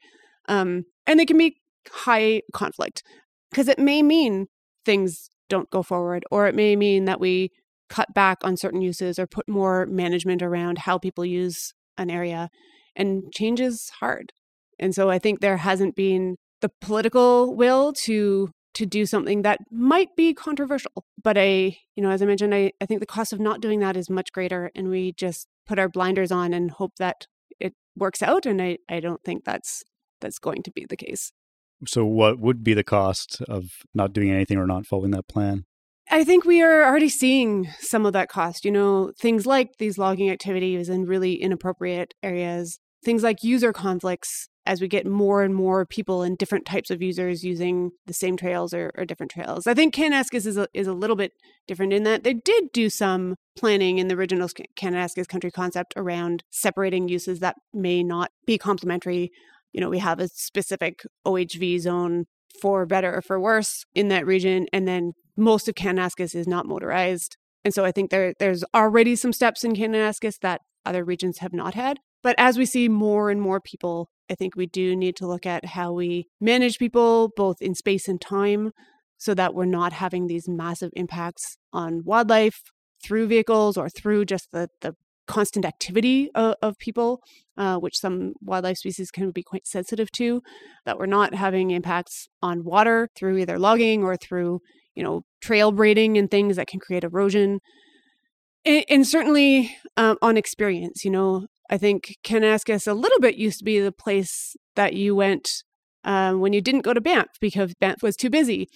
Um, 0.48 0.84
and 1.06 1.18
they 1.18 1.26
can 1.26 1.38
be 1.38 1.56
high 1.90 2.42
conflict 2.52 3.02
because 3.50 3.68
it 3.68 3.78
may 3.78 4.02
mean 4.02 4.46
things 4.84 5.28
don't 5.48 5.70
go 5.70 5.82
forward, 5.82 6.24
or 6.30 6.46
it 6.46 6.54
may 6.54 6.76
mean 6.76 7.04
that 7.04 7.20
we 7.20 7.50
cut 7.88 8.12
back 8.14 8.38
on 8.42 8.56
certain 8.56 8.82
uses 8.82 9.18
or 9.18 9.26
put 9.26 9.48
more 9.48 9.86
management 9.86 10.42
around 10.42 10.78
how 10.78 10.98
people 10.98 11.24
use 11.24 11.72
an 11.98 12.10
area. 12.10 12.48
And 12.94 13.32
change 13.32 13.60
is 13.60 13.90
hard. 14.00 14.32
And 14.78 14.94
so 14.94 15.10
I 15.10 15.18
think 15.18 15.40
there 15.40 15.58
hasn't 15.58 15.94
been 15.94 16.36
the 16.60 16.70
political 16.80 17.54
will 17.54 17.92
to 18.04 18.50
to 18.74 18.84
do 18.84 19.06
something 19.06 19.40
that 19.40 19.58
might 19.70 20.14
be 20.16 20.34
controversial. 20.34 21.06
But 21.22 21.38
I, 21.38 21.78
you 21.94 22.02
know, 22.02 22.10
as 22.10 22.20
I 22.20 22.26
mentioned, 22.26 22.54
I, 22.54 22.72
I 22.78 22.84
think 22.84 23.00
the 23.00 23.06
cost 23.06 23.32
of 23.32 23.40
not 23.40 23.62
doing 23.62 23.80
that 23.80 23.96
is 23.96 24.10
much 24.10 24.32
greater 24.32 24.70
and 24.74 24.90
we 24.90 25.12
just 25.12 25.48
put 25.66 25.78
our 25.78 25.88
blinders 25.88 26.30
on 26.30 26.52
and 26.52 26.70
hope 26.70 26.92
that 26.98 27.26
it 27.58 27.72
works 27.96 28.22
out. 28.22 28.44
And 28.44 28.60
I, 28.60 28.76
I 28.86 29.00
don't 29.00 29.24
think 29.24 29.44
that's 29.44 29.82
that's 30.20 30.38
going 30.38 30.62
to 30.62 30.70
be 30.70 30.84
the 30.86 30.96
case. 30.96 31.32
So, 31.86 32.04
what 32.04 32.38
would 32.38 32.64
be 32.64 32.74
the 32.74 32.84
cost 32.84 33.42
of 33.48 33.64
not 33.94 34.12
doing 34.12 34.30
anything 34.30 34.56
or 34.56 34.66
not 34.66 34.86
following 34.86 35.10
that 35.10 35.28
plan? 35.28 35.64
I 36.10 36.24
think 36.24 36.44
we 36.44 36.62
are 36.62 36.84
already 36.84 37.08
seeing 37.08 37.68
some 37.80 38.06
of 38.06 38.12
that 38.12 38.28
cost. 38.28 38.64
You 38.64 38.70
know, 38.70 39.12
things 39.18 39.46
like 39.46 39.76
these 39.78 39.98
logging 39.98 40.30
activities 40.30 40.88
in 40.88 41.04
really 41.04 41.34
inappropriate 41.34 42.14
areas, 42.22 42.78
things 43.04 43.22
like 43.22 43.42
user 43.42 43.72
conflicts 43.72 44.48
as 44.66 44.80
we 44.80 44.88
get 44.88 45.06
more 45.06 45.42
and 45.42 45.54
more 45.54 45.86
people 45.86 46.22
and 46.22 46.36
different 46.36 46.66
types 46.66 46.90
of 46.90 47.00
users 47.00 47.44
using 47.44 47.92
the 48.06 48.12
same 48.12 48.36
trails 48.36 48.74
or, 48.74 48.90
or 48.96 49.04
different 49.04 49.30
trails. 49.30 49.66
I 49.66 49.74
think 49.74 49.94
Kananaskis 49.94 50.44
is 50.46 50.56
a, 50.56 50.66
is 50.74 50.88
a 50.88 50.92
little 50.92 51.16
bit 51.16 51.32
different 51.68 51.92
in 51.92 52.02
that 52.02 52.24
they 52.24 52.34
did 52.34 52.72
do 52.72 52.90
some 52.90 53.36
planning 53.56 53.98
in 53.98 54.08
the 54.08 54.16
original 54.16 54.48
Kananaskis 54.76 55.28
country 55.28 55.50
concept 55.50 55.94
around 55.96 56.42
separating 56.50 57.08
uses 57.08 57.38
that 57.40 57.56
may 57.72 58.02
not 58.02 58.30
be 58.44 58.58
complementary 58.58 59.30
you 59.76 59.82
know, 59.82 59.90
we 59.90 59.98
have 59.98 60.18
a 60.18 60.28
specific 60.28 61.02
OHV 61.26 61.80
zone 61.80 62.24
for 62.62 62.86
better 62.86 63.14
or 63.14 63.20
for 63.20 63.38
worse 63.38 63.84
in 63.94 64.08
that 64.08 64.24
region. 64.24 64.66
And 64.72 64.88
then 64.88 65.12
most 65.36 65.68
of 65.68 65.74
Kananaskis 65.74 66.34
is 66.34 66.48
not 66.48 66.64
motorized. 66.64 67.36
And 67.62 67.74
so 67.74 67.84
I 67.84 67.92
think 67.92 68.10
there 68.10 68.32
there's 68.38 68.64
already 68.74 69.14
some 69.16 69.34
steps 69.34 69.64
in 69.64 69.74
Kananaskis 69.74 70.38
that 70.40 70.62
other 70.86 71.04
regions 71.04 71.38
have 71.38 71.52
not 71.52 71.74
had. 71.74 71.98
But 72.22 72.36
as 72.38 72.56
we 72.56 72.64
see 72.64 72.88
more 72.88 73.28
and 73.28 73.40
more 73.40 73.60
people, 73.60 74.08
I 74.30 74.34
think 74.34 74.56
we 74.56 74.66
do 74.66 74.96
need 74.96 75.14
to 75.16 75.26
look 75.26 75.44
at 75.44 75.66
how 75.66 75.92
we 75.92 76.26
manage 76.40 76.78
people 76.78 77.30
both 77.36 77.60
in 77.60 77.74
space 77.74 78.08
and 78.08 78.18
time 78.18 78.70
so 79.18 79.34
that 79.34 79.54
we're 79.54 79.66
not 79.66 79.92
having 79.92 80.26
these 80.26 80.48
massive 80.48 80.90
impacts 80.94 81.58
on 81.70 82.02
wildlife 82.04 82.62
through 83.04 83.26
vehicles 83.26 83.76
or 83.76 83.90
through 83.90 84.24
just 84.24 84.48
the, 84.52 84.68
the 84.80 84.94
constant 85.26 85.64
activity 85.64 86.30
of, 86.34 86.54
of 86.62 86.78
people, 86.78 87.20
uh, 87.56 87.76
which 87.76 87.98
some 87.98 88.32
wildlife 88.40 88.78
species 88.78 89.10
can 89.10 89.30
be 89.30 89.42
quite 89.42 89.66
sensitive 89.66 90.10
to, 90.12 90.42
that 90.84 90.98
we're 90.98 91.06
not 91.06 91.34
having 91.34 91.70
impacts 91.70 92.28
on 92.42 92.64
water 92.64 93.08
through 93.16 93.38
either 93.38 93.58
logging 93.58 94.02
or 94.02 94.16
through, 94.16 94.60
you 94.94 95.02
know, 95.02 95.22
trail 95.40 95.72
braiding 95.72 96.16
and 96.16 96.30
things 96.30 96.56
that 96.56 96.68
can 96.68 96.80
create 96.80 97.04
erosion. 97.04 97.60
And, 98.64 98.84
and 98.88 99.06
certainly 99.06 99.76
um, 99.96 100.16
on 100.22 100.36
experience, 100.36 101.04
you 101.04 101.10
know, 101.10 101.46
I 101.68 101.78
think 101.78 102.14
Kananaskis 102.24 102.86
a 102.86 102.94
little 102.94 103.20
bit 103.20 103.36
used 103.36 103.58
to 103.58 103.64
be 103.64 103.80
the 103.80 103.92
place 103.92 104.54
that 104.76 104.94
you 104.94 105.14
went 105.14 105.48
um, 106.04 106.40
when 106.40 106.52
you 106.52 106.60
didn't 106.60 106.82
go 106.82 106.94
to 106.94 107.00
Banff 107.00 107.26
because 107.40 107.74
Banff 107.80 108.02
was 108.02 108.16
too 108.16 108.30
busy. 108.30 108.68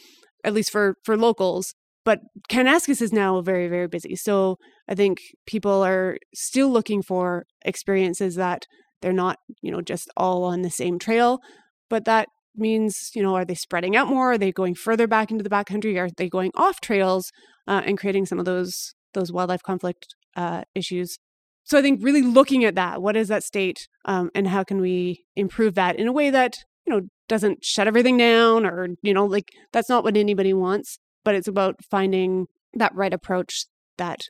at 0.45 0.55
least 0.55 0.71
for 0.71 0.95
for 1.05 1.17
locals. 1.17 1.75
But 2.05 2.21
Kananaskis 2.51 3.03
is 3.03 3.13
now 3.13 3.41
very 3.41 3.69
very 3.69 3.89
busy, 3.89 4.17
so 4.17 4.57
I 4.89 4.95
think 4.95 5.19
people 5.47 5.83
are 5.85 6.17
still 6.35 6.71
looking 6.71 7.03
for 7.03 7.45
experiences 7.65 8.37
that 8.37 8.67
they're 9.03 9.13
not 9.13 9.39
you 9.63 9.71
know 9.71 9.81
just 9.81 10.11
all 10.17 10.45
on 10.45 10.63
the 10.63 10.71
same 10.71 10.99
trail, 10.99 11.41
but 11.89 12.05
that 12.07 12.29
means 12.57 13.11
you 13.15 13.23
know 13.23 13.35
are 13.35 13.45
they 13.45 13.55
spreading 13.55 13.97
out 13.97 14.09
more? 14.09 14.33
Are 14.33 14.39
they 14.39 14.53
going 14.53 14.75
further 14.75 15.07
back 15.07 15.31
into 15.31 15.45
the 15.45 15.51
backcountry? 15.51 15.99
Are 15.99 16.09
they 16.17 16.29
going 16.29 16.53
off 16.55 16.81
trails 16.81 17.31
uh, 17.69 17.83
and 17.85 17.99
creating 17.99 18.27
some 18.27 18.39
of 18.39 18.45
those 18.45 18.95
those 19.15 19.33
wildlife 19.33 19.63
conflict 19.63 20.15
uh, 20.37 20.63
issues? 20.75 21.19
So 21.65 21.79
I 21.79 21.83
think 21.83 22.01
really 22.03 22.23
looking 22.23 22.65
at 22.65 22.75
that, 22.75 23.01
what 23.03 23.17
is 23.17 23.29
that 23.29 23.45
state, 23.45 23.87
um, 24.05 24.31
and 24.35 24.49
how 24.49 24.65
can 24.65 24.81
we 24.81 25.25
improve 25.37 25.75
that 25.75 25.97
in 25.97 26.09
a 26.09 26.13
way 26.13 26.31
that 26.31 26.57
you 26.87 26.93
know 26.93 27.03
doesn't 27.29 27.65
shut 27.65 27.87
everything 27.87 28.17
down, 28.17 28.67
or 28.67 28.89
you 29.03 29.15
know 29.15 29.27
like 29.27 29.51
that's 29.73 29.89
not 29.89 30.03
what 30.03 30.17
anybody 30.17 30.53
wants, 30.53 30.99
but 31.25 31.35
it's 31.35 31.49
about 31.49 31.85
finding 31.85 32.47
that 32.75 32.95
right 32.95 33.13
approach 33.13 33.67
that 33.99 34.21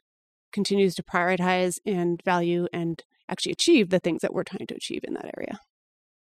continues 0.53 0.94
to 0.96 1.03
prioritize 1.03 1.79
and 1.87 2.20
value 2.24 2.66
and 2.72 3.05
actually 3.29 3.53
achieve 3.53 3.90
the 3.90 4.00
things 4.00 4.22
that 4.22 4.35
we're 4.35 4.42
trying 4.42 4.66
to 4.66 4.74
achieve 4.74 5.03
in 5.05 5.14
that 5.14 5.31
area. 5.37 5.61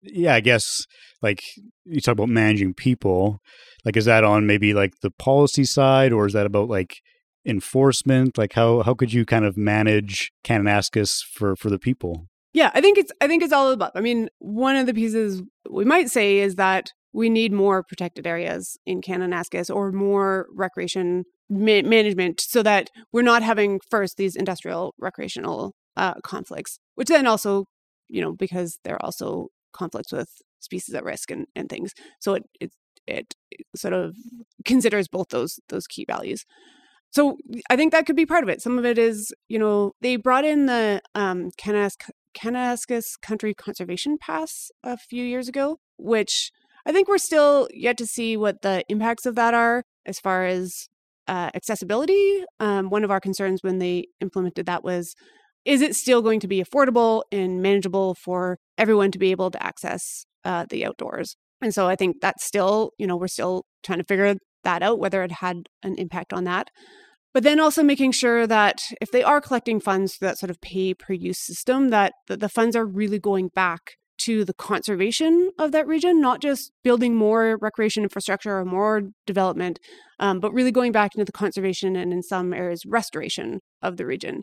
Yeah, 0.02 0.36
I 0.36 0.40
guess 0.40 0.86
like 1.22 1.42
you 1.86 2.02
talk 2.02 2.14
about 2.14 2.30
managing 2.30 2.74
people, 2.74 3.40
like 3.86 3.98
is 3.98 4.06
that 4.06 4.24
on 4.24 4.48
maybe 4.48 4.74
like 4.74 4.94
the 5.02 5.12
policy 5.12 5.64
side 5.64 6.12
or 6.12 6.26
is 6.26 6.34
that 6.34 6.46
about 6.46 6.70
like 6.70 6.98
enforcement? 7.46 8.38
Like 8.38 8.54
how 8.54 8.82
how 8.84 8.94
could 8.94 9.14
you 9.14 9.26
kind 9.26 9.46
of 9.46 9.58
manage 9.58 10.32
Kananaskis 10.44 11.24
for 11.34 11.56
for 11.56 11.70
the 11.70 11.80
people? 11.80 12.28
Yeah, 12.54 12.72
I 12.74 12.82
think 12.82 12.98
it's 12.98 13.12
I 13.22 13.28
think 13.28 13.44
it's 13.44 13.54
all 13.54 13.72
above. 13.72 13.92
I 13.96 14.02
mean, 14.02 14.30
one 14.40 14.76
of 14.76 14.86
the 14.86 14.94
pieces 14.94 15.42
we 15.70 15.86
might 15.86 16.10
say 16.10 16.40
is 16.40 16.56
that 16.56 16.92
we 17.14 17.30
need 17.30 17.52
more 17.52 17.84
protected 17.84 18.28
areas 18.28 18.78
in 18.86 19.02
Kananaskis 19.02 19.74
or 19.74 19.92
more 19.92 20.48
recreation 20.54 21.26
ma- 21.50 21.82
management 21.82 22.40
so 22.42 22.62
that 22.64 22.90
we're 23.12 23.22
not 23.22 23.44
having 23.44 23.80
first 23.90 24.18
these 24.18 24.36
industrial 24.36 24.94
recreational 25.00 25.74
uh, 25.96 26.16
conflicts, 26.24 26.80
which 26.96 27.08
then 27.08 27.26
also, 27.26 27.66
you 28.08 28.22
know, 28.22 28.34
because 28.34 28.80
they're 28.84 29.04
also 29.04 29.48
conflicts 29.74 30.12
with 30.12 30.30
species 30.60 30.96
at 30.96 31.04
risk 31.04 31.32
and, 31.32 31.46
and 31.56 31.70
things. 31.70 31.94
So 32.20 32.36
it, 32.36 32.44
it 32.60 32.72
it 33.08 33.34
sort 33.76 33.94
of 33.94 34.16
considers 34.66 35.08
both 35.08 35.30
those 35.30 35.60
those 35.70 35.88
key 35.88 36.06
values. 36.08 36.46
So 37.12 37.38
I 37.70 37.78
think 37.78 37.94
that 37.94 38.06
could 38.06 38.18
be 38.18 38.26
part 38.26 38.44
of 38.44 38.50
it. 38.50 38.62
Some 38.62 38.78
of 38.78 38.86
it 38.86 38.98
is, 38.98 39.34
you 39.48 39.58
know, 39.58 39.94
they 40.02 40.18
brought 40.18 40.44
in 40.44 40.66
the 40.66 41.02
um, 41.16 41.52
Kananaskis 41.58 43.22
Country 43.22 43.54
Conservation 43.54 44.18
Pass 44.20 44.70
a 44.84 44.98
few 44.98 45.24
years 45.24 45.48
ago, 45.48 45.80
which 45.98 46.52
I 46.88 46.94
think 46.94 47.10
we're 47.10 47.18
still 47.18 47.68
yet 47.74 47.98
to 47.98 48.08
see 48.08 48.38
what 48.38 48.62
the 48.62 48.82
impacts 48.88 49.26
of 49.26 49.36
that 49.36 49.54
are 49.54 49.84
as 50.06 50.22
far 50.22 50.46
as 50.46 50.88
uh, 51.28 51.50
accessibility. 51.54 52.46
Um, 52.62 52.90
one 52.90 53.04
of 53.04 53.12
our 53.12 53.20
concerns 53.20 53.62
when 53.62 53.80
they 53.80 54.06
implemented 54.22 54.66
that 54.68 54.86
was 54.86 55.14
is 55.66 55.82
it 55.82 55.96
still 55.96 56.22
going 56.22 56.40
to 56.40 56.48
be 56.48 56.64
affordable 56.64 57.24
and 57.30 57.62
manageable 57.62 58.16
for 58.16 58.58
everyone 58.78 59.12
to 59.12 59.20
be 59.20 59.32
able 59.32 59.52
to 59.52 59.62
access 59.62 60.26
uh, 60.46 60.66
the 60.70 60.86
outdoors? 60.86 61.36
And 61.62 61.74
so 61.74 61.90
I 61.90 61.98
think 61.98 62.22
that's 62.22 62.46
still, 62.46 62.92
you 62.98 63.06
know, 63.06 63.18
we're 63.18 63.28
still 63.28 63.66
trying 63.84 64.00
to 64.00 64.06
figure 64.06 64.36
that 64.64 64.82
out, 64.82 64.98
whether 64.98 65.24
it 65.24 65.34
had 65.34 65.68
an 65.84 65.96
impact 65.96 66.32
on 66.32 66.46
that. 66.46 66.70
But 67.34 67.44
then 67.44 67.60
also 67.60 67.84
making 67.84 68.14
sure 68.14 68.48
that 68.48 68.80
if 69.02 69.12
they 69.12 69.24
are 69.24 69.42
collecting 69.42 69.82
funds 69.82 70.16
through 70.16 70.30
that 70.30 70.38
sort 70.38 70.52
of 70.52 70.62
pay 70.62 70.94
per 70.94 71.12
use 71.12 71.46
system, 71.46 71.90
that, 71.90 72.14
that 72.28 72.40
the 72.40 72.48
funds 72.48 72.78
are 72.78 72.86
really 72.86 73.20
going 73.20 73.50
back 73.54 73.98
to 74.20 74.44
the 74.46 74.54
conservation 74.54 75.52
of 75.58 75.72
that 75.72 75.88
region, 75.88 76.20
not 76.20 76.42
just 76.42 76.72
building 76.84 77.16
more 77.16 77.58
recreation 77.62 78.04
infrastructure 78.04 78.58
or 78.58 78.66
more 78.66 79.04
development, 79.26 79.80
um, 80.20 80.40
but 80.40 80.54
really 80.54 80.72
going 80.72 80.92
back 80.92 81.14
into 81.16 81.26
the 81.26 81.32
conservation 81.32 81.96
and 81.96 82.12
in 82.12 82.24
some 82.24 82.54
areas 82.54 82.84
restoration 82.86 83.60
of 83.82 83.98
the 83.98 84.06
region. 84.06 84.42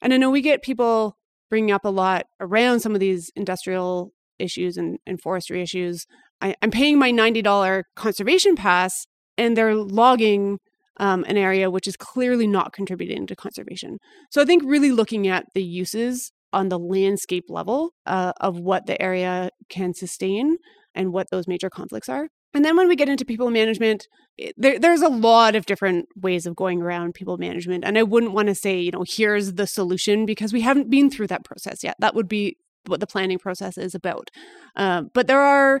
And 0.00 0.14
I 0.14 0.16
know 0.16 0.30
we 0.30 0.42
get 0.42 0.62
people 0.62 1.16
bringing 1.50 1.72
up 1.72 1.84
a 1.84 1.90
lot 1.90 2.26
around 2.40 2.80
some 2.80 2.94
of 2.94 3.00
these 3.00 3.30
industrial 3.34 4.12
issues 4.38 4.76
and, 4.76 4.98
and 5.06 5.20
forestry 5.20 5.62
issues. 5.62 6.06
I, 6.40 6.54
am 6.62 6.70
paying 6.70 6.98
my 6.98 7.10
$90 7.10 7.82
conservation 7.96 8.54
pass 8.54 9.06
and 9.36 9.56
they're 9.56 9.74
logging 9.74 10.58
um, 10.98 11.24
an 11.28 11.36
area 11.36 11.70
which 11.70 11.86
is 11.86 11.96
clearly 11.96 12.46
not 12.46 12.72
contributing 12.72 13.26
to 13.26 13.36
conservation. 13.36 13.98
So 14.30 14.42
I 14.42 14.44
think 14.44 14.62
really 14.64 14.90
looking 14.90 15.28
at 15.28 15.46
the 15.54 15.62
uses 15.62 16.32
on 16.52 16.68
the 16.68 16.78
landscape 16.78 17.44
level 17.48 17.92
uh, 18.06 18.32
of 18.40 18.58
what 18.58 18.86
the 18.86 19.00
area 19.00 19.50
can 19.68 19.94
sustain 19.94 20.56
and 20.94 21.12
what 21.12 21.30
those 21.30 21.46
major 21.46 21.70
conflicts 21.70 22.08
are. 22.08 22.28
And 22.54 22.64
then 22.64 22.76
when 22.76 22.88
we 22.88 22.96
get 22.96 23.08
into 23.08 23.24
people 23.24 23.50
management, 23.50 24.08
there, 24.56 24.78
there's 24.78 25.02
a 25.02 25.08
lot 25.08 25.54
of 25.54 25.66
different 25.66 26.08
ways 26.16 26.46
of 26.46 26.56
going 26.56 26.80
around 26.80 27.14
people 27.14 27.36
management. 27.36 27.84
And 27.84 27.98
I 27.98 28.02
wouldn't 28.02 28.32
want 28.32 28.48
to 28.48 28.54
say, 28.54 28.80
you 28.80 28.90
know, 28.90 29.04
here's 29.06 29.54
the 29.54 29.66
solution 29.66 30.24
because 30.24 30.52
we 30.52 30.62
haven't 30.62 30.90
been 30.90 31.10
through 31.10 31.26
that 31.26 31.44
process 31.44 31.84
yet. 31.84 31.96
That 31.98 32.14
would 32.14 32.28
be 32.28 32.56
what 32.86 33.00
the 33.00 33.06
planning 33.06 33.38
process 33.38 33.76
is 33.76 33.94
about. 33.94 34.30
Uh, 34.76 35.02
but 35.12 35.26
there 35.26 35.42
are 35.42 35.80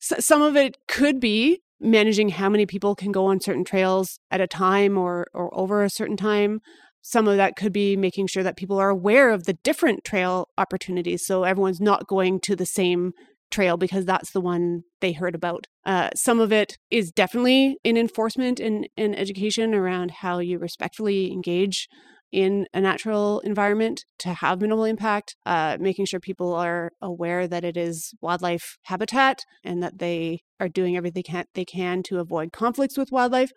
some 0.00 0.42
of 0.42 0.56
it 0.56 0.76
could 0.86 1.20
be 1.20 1.60
managing 1.80 2.30
how 2.30 2.48
many 2.48 2.66
people 2.66 2.94
can 2.94 3.12
go 3.12 3.26
on 3.26 3.40
certain 3.40 3.64
trails 3.64 4.18
at 4.30 4.40
a 4.40 4.46
time 4.46 4.98
or 4.98 5.26
or 5.32 5.56
over 5.56 5.82
a 5.82 5.90
certain 5.90 6.16
time. 6.16 6.60
Some 7.02 7.28
of 7.28 7.36
that 7.36 7.56
could 7.56 7.72
be 7.72 7.96
making 7.96 8.26
sure 8.26 8.42
that 8.42 8.56
people 8.56 8.78
are 8.78 8.90
aware 8.90 9.30
of 9.30 9.44
the 9.44 9.54
different 9.54 10.04
trail 10.04 10.48
opportunities 10.58 11.24
so 11.26 11.44
everyone's 11.44 11.80
not 11.80 12.06
going 12.06 12.40
to 12.40 12.56
the 12.56 12.66
same 12.66 13.12
trail 13.50 13.76
because 13.76 14.04
that's 14.04 14.30
the 14.32 14.40
one 14.40 14.82
they 15.00 15.12
heard 15.12 15.34
about. 15.34 15.66
Uh, 15.84 16.10
some 16.14 16.38
of 16.38 16.52
it 16.52 16.76
is 16.90 17.10
definitely 17.10 17.78
in 17.82 17.96
enforcement 17.96 18.60
and, 18.60 18.88
and 18.96 19.18
education 19.18 19.74
around 19.74 20.10
how 20.10 20.38
you 20.38 20.58
respectfully 20.58 21.32
engage 21.32 21.88
in 22.30 22.66
a 22.74 22.80
natural 22.80 23.40
environment 23.40 24.04
to 24.18 24.34
have 24.34 24.60
minimal 24.60 24.84
impact, 24.84 25.36
uh, 25.46 25.78
making 25.80 26.04
sure 26.04 26.20
people 26.20 26.54
are 26.54 26.90
aware 27.00 27.48
that 27.48 27.64
it 27.64 27.76
is 27.76 28.12
wildlife 28.20 28.76
habitat 28.84 29.44
and 29.64 29.82
that 29.82 29.98
they 29.98 30.42
are 30.60 30.68
doing 30.68 30.96
everything 30.96 31.14
they 31.18 31.22
can, 31.22 31.44
they 31.54 31.64
can 31.64 32.02
to 32.02 32.18
avoid 32.18 32.52
conflicts 32.52 32.98
with 32.98 33.12
wildlife. 33.12 33.50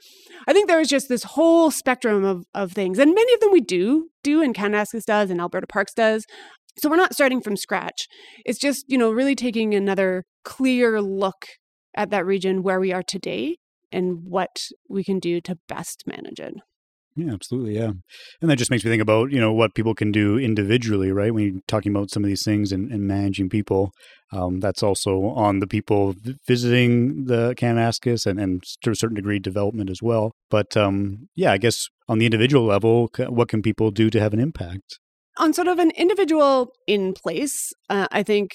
I 0.47 0.53
think 0.53 0.67
there 0.67 0.79
is 0.79 0.87
just 0.87 1.09
this 1.09 1.23
whole 1.23 1.69
spectrum 1.71 2.23
of, 2.23 2.45
of 2.53 2.71
things, 2.71 2.97
and 2.97 3.13
many 3.13 3.33
of 3.33 3.39
them 3.39 3.51
we 3.51 3.61
do 3.61 4.09
do, 4.23 4.41
and 4.41 4.55
Kananaskis 4.55 5.05
does, 5.05 5.29
and 5.29 5.41
Alberta 5.41 5.67
Parks 5.67 5.93
does. 5.93 6.25
So 6.77 6.89
we're 6.89 6.95
not 6.95 7.13
starting 7.13 7.41
from 7.41 7.57
scratch. 7.57 8.07
It's 8.45 8.59
just, 8.59 8.85
you 8.87 8.97
know, 8.97 9.11
really 9.11 9.35
taking 9.35 9.73
another 9.73 10.23
clear 10.45 11.01
look 11.01 11.45
at 11.93 12.09
that 12.11 12.25
region 12.25 12.63
where 12.63 12.79
we 12.79 12.93
are 12.93 13.03
today 13.03 13.57
and 13.91 14.23
what 14.23 14.67
we 14.87 15.03
can 15.03 15.19
do 15.19 15.41
to 15.41 15.57
best 15.67 16.03
manage 16.07 16.39
it. 16.39 16.53
Yeah, 17.15 17.33
absolutely. 17.33 17.75
Yeah. 17.75 17.91
And 18.41 18.49
that 18.49 18.57
just 18.57 18.71
makes 18.71 18.85
me 18.85 18.91
think 18.91 19.01
about, 19.01 19.31
you 19.31 19.39
know, 19.39 19.51
what 19.51 19.75
people 19.75 19.93
can 19.93 20.11
do 20.11 20.37
individually, 20.37 21.11
right? 21.11 21.33
When 21.33 21.43
you're 21.43 21.61
talking 21.67 21.93
about 21.93 22.09
some 22.09 22.23
of 22.23 22.27
these 22.27 22.43
things 22.43 22.71
and, 22.71 22.89
and 22.91 23.05
managing 23.05 23.49
people, 23.49 23.91
um, 24.31 24.61
that's 24.61 24.81
also 24.81 25.25
on 25.25 25.59
the 25.59 25.67
people 25.67 26.15
visiting 26.47 27.25
the 27.25 27.53
Kananaskis 27.55 28.25
and, 28.25 28.39
and 28.39 28.63
to 28.81 28.91
a 28.91 28.95
certain 28.95 29.15
degree 29.15 29.39
development 29.39 29.89
as 29.89 30.01
well. 30.01 30.31
But 30.49 30.77
um, 30.77 31.27
yeah, 31.35 31.51
I 31.51 31.57
guess 31.57 31.87
on 32.07 32.19
the 32.19 32.25
individual 32.25 32.65
level, 32.65 33.09
what 33.27 33.49
can 33.49 33.61
people 33.61 33.91
do 33.91 34.09
to 34.09 34.19
have 34.19 34.33
an 34.33 34.39
impact? 34.39 34.99
on 35.37 35.53
sort 35.53 35.67
of 35.67 35.79
an 35.79 35.91
individual 35.91 36.73
in 36.87 37.13
place, 37.13 37.73
uh, 37.89 38.07
I 38.11 38.23
think 38.23 38.51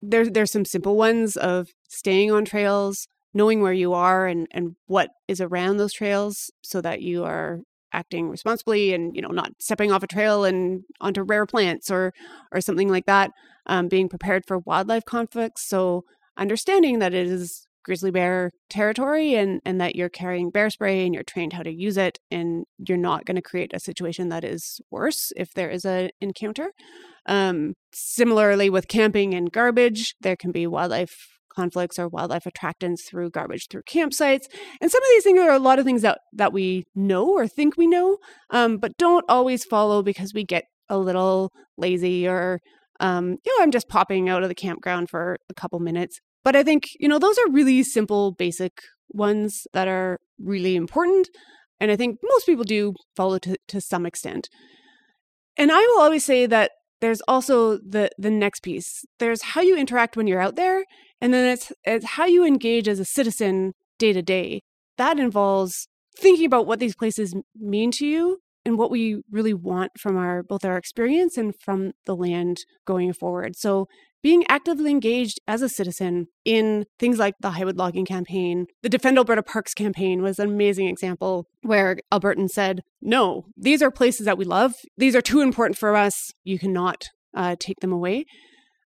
there's 0.00 0.30
there's 0.30 0.50
some 0.50 0.64
simple 0.64 0.96
ones 0.96 1.36
of 1.36 1.68
staying 1.88 2.30
on 2.30 2.44
trails, 2.44 3.06
knowing 3.34 3.60
where 3.60 3.72
you 3.72 3.92
are 3.92 4.26
and 4.26 4.46
and 4.50 4.76
what 4.86 5.10
is 5.28 5.40
around 5.40 5.76
those 5.76 5.92
trails, 5.92 6.50
so 6.62 6.80
that 6.80 7.02
you 7.02 7.24
are 7.24 7.60
acting 7.92 8.28
responsibly 8.28 8.92
and 8.94 9.14
you 9.14 9.22
know 9.22 9.28
not 9.28 9.50
stepping 9.58 9.92
off 9.92 10.02
a 10.02 10.06
trail 10.06 10.44
and 10.44 10.82
onto 11.00 11.22
rare 11.22 11.46
plants 11.46 11.90
or 11.90 12.12
or 12.52 12.60
something 12.60 12.88
like 12.88 13.06
that. 13.06 13.30
Um, 13.66 13.88
being 13.88 14.08
prepared 14.08 14.44
for 14.46 14.58
wildlife 14.58 15.04
conflicts, 15.04 15.62
so 15.68 16.04
understanding 16.36 16.98
that 16.98 17.14
it 17.14 17.28
is 17.28 17.66
grizzly 17.84 18.10
bear 18.10 18.52
territory 18.70 19.34
and 19.34 19.60
and 19.64 19.80
that 19.80 19.96
you're 19.96 20.08
carrying 20.08 20.50
bear 20.50 20.70
spray 20.70 21.04
and 21.04 21.14
you're 21.14 21.22
trained 21.22 21.52
how 21.52 21.62
to 21.62 21.72
use 21.72 21.96
it 21.96 22.18
and 22.30 22.64
you're 22.78 22.98
not 22.98 23.24
going 23.24 23.34
to 23.34 23.42
create 23.42 23.72
a 23.74 23.80
situation 23.80 24.28
that 24.28 24.44
is 24.44 24.80
worse 24.90 25.32
if 25.36 25.52
there 25.54 25.70
is 25.70 25.84
an 25.84 26.10
encounter 26.20 26.70
um, 27.26 27.74
similarly 27.92 28.70
with 28.70 28.88
camping 28.88 29.34
and 29.34 29.52
garbage 29.52 30.14
there 30.20 30.36
can 30.36 30.52
be 30.52 30.66
wildlife 30.66 31.40
conflicts 31.54 31.98
or 31.98 32.08
wildlife 32.08 32.44
attractants 32.44 33.00
through 33.06 33.30
garbage 33.30 33.68
through 33.68 33.82
campsites 33.82 34.46
and 34.80 34.90
some 34.90 35.02
of 35.02 35.08
these 35.10 35.24
things 35.24 35.40
are 35.40 35.52
a 35.52 35.58
lot 35.58 35.78
of 35.78 35.84
things 35.84 36.02
that 36.02 36.18
that 36.32 36.52
we 36.52 36.84
know 36.94 37.28
or 37.28 37.46
think 37.46 37.76
we 37.76 37.86
know 37.86 38.18
um, 38.50 38.78
but 38.78 38.96
don't 38.96 39.24
always 39.28 39.64
follow 39.64 40.02
because 40.02 40.32
we 40.34 40.44
get 40.44 40.64
a 40.88 40.98
little 40.98 41.50
lazy 41.76 42.26
or 42.26 42.60
um, 43.00 43.36
you 43.44 43.56
know 43.56 43.62
i'm 43.62 43.70
just 43.70 43.88
popping 43.88 44.28
out 44.28 44.42
of 44.42 44.48
the 44.48 44.54
campground 44.54 45.08
for 45.10 45.38
a 45.48 45.54
couple 45.54 45.78
minutes 45.78 46.20
but 46.44 46.56
I 46.56 46.62
think, 46.62 46.88
you 46.98 47.08
know, 47.08 47.18
those 47.18 47.38
are 47.38 47.50
really 47.50 47.82
simple, 47.82 48.32
basic 48.32 48.80
ones 49.10 49.66
that 49.72 49.88
are 49.88 50.18
really 50.38 50.76
important. 50.76 51.28
And 51.80 51.90
I 51.90 51.96
think 51.96 52.18
most 52.22 52.46
people 52.46 52.64
do 52.64 52.94
follow 53.16 53.38
to, 53.40 53.56
to 53.68 53.80
some 53.80 54.06
extent. 54.06 54.48
And 55.56 55.70
I 55.70 55.78
will 55.78 56.00
always 56.00 56.24
say 56.24 56.46
that 56.46 56.72
there's 57.02 57.20
also 57.28 57.78
the 57.78 58.10
the 58.18 58.30
next 58.30 58.60
piece. 58.62 59.04
There's 59.18 59.42
how 59.42 59.60
you 59.60 59.76
interact 59.76 60.16
when 60.16 60.26
you're 60.28 60.40
out 60.40 60.56
there, 60.56 60.84
and 61.20 61.34
then 61.34 61.44
it's 61.52 61.72
it's 61.84 62.06
how 62.16 62.26
you 62.26 62.44
engage 62.46 62.88
as 62.88 63.00
a 63.00 63.04
citizen 63.04 63.74
day 63.98 64.12
to 64.14 64.22
day. 64.22 64.62
that 64.98 65.18
involves 65.18 65.88
thinking 66.18 66.46
about 66.46 66.66
what 66.66 66.78
these 66.80 66.94
places 66.96 67.34
mean 67.56 67.90
to 67.92 68.06
you 68.06 68.38
and 68.64 68.78
what 68.78 68.90
we 68.90 69.22
really 69.30 69.54
want 69.54 69.92
from 69.98 70.16
our 70.16 70.42
both 70.42 70.64
our 70.64 70.76
experience 70.76 71.36
and 71.36 71.54
from 71.58 71.92
the 72.06 72.16
land 72.16 72.58
going 72.86 73.12
forward. 73.12 73.56
So 73.56 73.86
being 74.22 74.44
actively 74.48 74.90
engaged 74.90 75.40
as 75.48 75.62
a 75.62 75.68
citizen 75.68 76.28
in 76.44 76.86
things 76.98 77.18
like 77.18 77.34
the 77.40 77.50
Highwood 77.50 77.76
logging 77.76 78.06
campaign, 78.06 78.66
the 78.82 78.88
Defend 78.88 79.18
Alberta 79.18 79.42
Parks 79.42 79.74
campaign 79.74 80.22
was 80.22 80.38
an 80.38 80.48
amazing 80.48 80.86
example 80.86 81.46
where 81.62 81.96
Albertans 82.12 82.50
said, 82.50 82.82
no, 83.00 83.46
these 83.56 83.82
are 83.82 83.90
places 83.90 84.26
that 84.26 84.38
we 84.38 84.44
love. 84.44 84.74
These 84.96 85.16
are 85.16 85.20
too 85.22 85.40
important 85.40 85.76
for 85.76 85.96
us. 85.96 86.30
You 86.44 86.58
cannot 86.58 87.06
uh, 87.34 87.56
take 87.58 87.80
them 87.80 87.92
away. 87.92 88.24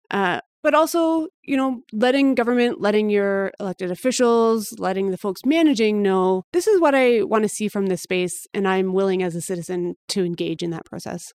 Uh, 0.09 0.39
but 0.65 0.73
also, 0.73 1.27
you 1.43 1.55
know, 1.55 1.83
letting 1.93 2.33
government, 2.33 2.81
letting 2.81 3.11
your 3.11 3.51
elected 3.59 3.91
officials, 3.91 4.73
letting 4.79 5.11
the 5.11 5.17
folks 5.17 5.41
managing 5.45 6.01
know 6.01 6.41
this 6.53 6.65
is 6.65 6.81
what 6.81 6.95
I 6.95 7.21
want 7.21 7.43
to 7.43 7.49
see 7.49 7.67
from 7.67 7.85
this 7.85 8.01
space, 8.01 8.47
and 8.51 8.67
I'm 8.67 8.91
willing 8.91 9.21
as 9.21 9.35
a 9.35 9.41
citizen 9.41 9.93
to 10.07 10.25
engage 10.25 10.63
in 10.63 10.71
that 10.71 10.83
process. 10.83 11.31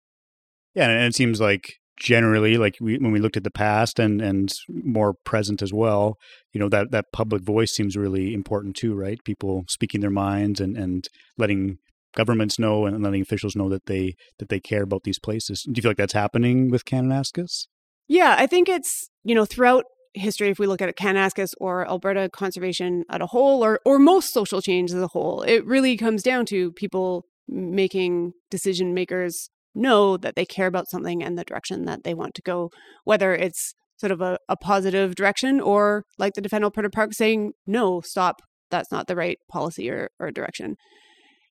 Yeah, 0.74 0.88
and 0.88 1.04
it 1.04 1.14
seems 1.14 1.42
like 1.42 1.74
generally, 2.00 2.56
like 2.56 2.76
we, 2.80 2.96
when 2.96 3.12
we 3.12 3.20
looked 3.20 3.36
at 3.36 3.44
the 3.44 3.50
past 3.50 3.98
and 3.98 4.22
and 4.22 4.50
more 4.70 5.12
present 5.26 5.60
as 5.60 5.74
well, 5.74 6.16
you 6.54 6.58
know 6.58 6.70
that 6.70 6.90
that 6.92 7.12
public 7.12 7.42
voice 7.42 7.72
seems 7.72 7.98
really 7.98 8.32
important 8.32 8.76
too, 8.76 8.94
right? 8.94 9.18
People 9.26 9.64
speaking 9.68 10.00
their 10.00 10.08
minds 10.08 10.58
and 10.58 10.74
and 10.74 11.06
letting 11.36 11.76
governments 12.16 12.58
know 12.58 12.86
and 12.86 13.02
letting 13.02 13.20
officials 13.20 13.54
know 13.54 13.68
that 13.68 13.84
they 13.84 14.14
that 14.38 14.48
they 14.48 14.58
care 14.58 14.84
about 14.84 15.02
these 15.04 15.18
places. 15.18 15.64
Do 15.64 15.72
you 15.76 15.82
feel 15.82 15.90
like 15.90 15.98
that's 15.98 16.14
happening 16.14 16.70
with 16.70 16.86
Kananaskis? 16.86 17.66
Yeah, 18.08 18.34
I 18.38 18.46
think 18.46 18.68
it's, 18.68 19.10
you 19.22 19.34
know, 19.34 19.44
throughout 19.44 19.84
history, 20.14 20.48
if 20.48 20.58
we 20.58 20.66
look 20.66 20.80
at 20.80 20.96
Kananaskis 20.96 21.50
or 21.60 21.86
Alberta 21.86 22.30
conservation 22.32 23.04
at 23.10 23.22
a 23.22 23.26
whole, 23.26 23.62
or, 23.64 23.80
or 23.84 23.98
most 23.98 24.32
social 24.32 24.62
change 24.62 24.90
as 24.90 25.00
a 25.00 25.08
whole, 25.08 25.42
it 25.42 25.64
really 25.66 25.96
comes 25.96 26.22
down 26.22 26.46
to 26.46 26.72
people 26.72 27.24
making 27.46 28.32
decision 28.50 28.94
makers 28.94 29.50
know 29.74 30.16
that 30.16 30.34
they 30.34 30.44
care 30.44 30.66
about 30.66 30.88
something 30.88 31.22
and 31.22 31.38
the 31.38 31.44
direction 31.44 31.84
that 31.84 32.02
they 32.02 32.14
want 32.14 32.34
to 32.34 32.42
go, 32.42 32.70
whether 33.04 33.34
it's 33.34 33.74
sort 33.98 34.10
of 34.10 34.20
a, 34.20 34.38
a 34.48 34.56
positive 34.56 35.14
direction 35.14 35.60
or 35.60 36.04
like 36.18 36.34
the 36.34 36.40
Defend 36.40 36.64
Alberta 36.64 36.90
Park 36.90 37.12
saying, 37.12 37.52
no, 37.66 38.00
stop, 38.00 38.36
that's 38.70 38.90
not 38.90 39.06
the 39.06 39.16
right 39.16 39.38
policy 39.50 39.90
or, 39.90 40.10
or 40.18 40.30
direction. 40.30 40.76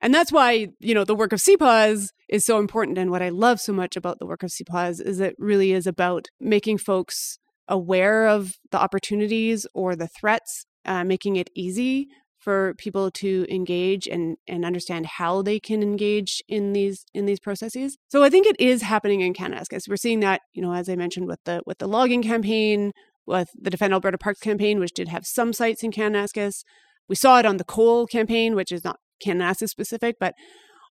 And 0.00 0.12
that's 0.14 0.30
why, 0.32 0.68
you 0.78 0.94
know, 0.94 1.04
the 1.04 1.14
work 1.14 1.32
of 1.32 1.40
CPAWS 1.40 2.11
is 2.28 2.44
so 2.44 2.59
important. 2.59 2.98
And 2.98 3.11
what 3.11 3.22
I 3.22 3.30
love 3.30 3.61
so 3.61 3.72
much 3.72 3.96
about 3.96 4.18
the 4.18 4.26
work 4.26 4.42
of 4.42 4.50
CPAWS 4.50 5.00
is 5.00 5.20
it 5.20 5.35
really 5.38 5.72
is 5.72 5.87
about 5.87 6.28
making 6.38 6.78
folks 6.78 7.38
aware 7.68 8.28
of 8.28 8.54
the 8.70 8.78
opportunities 8.78 9.66
or 9.74 9.96
the 9.96 10.09
threats, 10.09 10.66
uh, 10.85 11.04
making 11.04 11.37
it 11.37 11.50
easy 11.54 12.09
for 12.38 12.74
people 12.78 13.11
to 13.11 13.44
engage 13.50 14.06
and, 14.06 14.37
and 14.46 14.64
understand 14.64 15.04
how 15.04 15.42
they 15.42 15.59
can 15.59 15.82
engage 15.82 16.40
in 16.46 16.74
these 16.74 17.04
in 17.12 17.26
these 17.26 17.40
processes. 17.40 17.98
So 18.06 18.22
I 18.22 18.30
think 18.30 18.46
it 18.46 18.54
is 18.61 18.82
happening 18.82 19.20
in 19.20 19.35
Kananaskis. 19.35 19.88
We're 19.88 19.96
seeing 19.96 20.20
that, 20.20 20.42
you 20.54 20.62
know, 20.62 20.72
as 20.72 20.88
I 20.88 20.94
mentioned 20.94 21.26
with 21.26 21.40
the 21.44 21.62
with 21.66 21.78
the 21.78 21.88
logging 21.88 22.22
campaign, 22.22 22.92
with 23.26 23.48
the 23.61 23.70
Defend 23.70 23.94
Alberta 23.94 24.16
Parks 24.16 24.38
campaign, 24.38 24.78
which 24.78 24.92
did 24.94 25.09
have 25.09 25.26
some 25.26 25.52
sites 25.52 25.82
in 25.82 25.90
Kananaskis. 25.90 26.62
We 27.09 27.16
saw 27.16 27.40
it 27.40 27.46
on 27.46 27.56
the 27.56 27.64
coal 27.64 28.06
campaign, 28.06 28.54
which 28.54 28.70
is 28.70 28.85
not 28.85 29.00
Kananaskis 29.24 29.68
specific, 29.68 30.16
but 30.18 30.35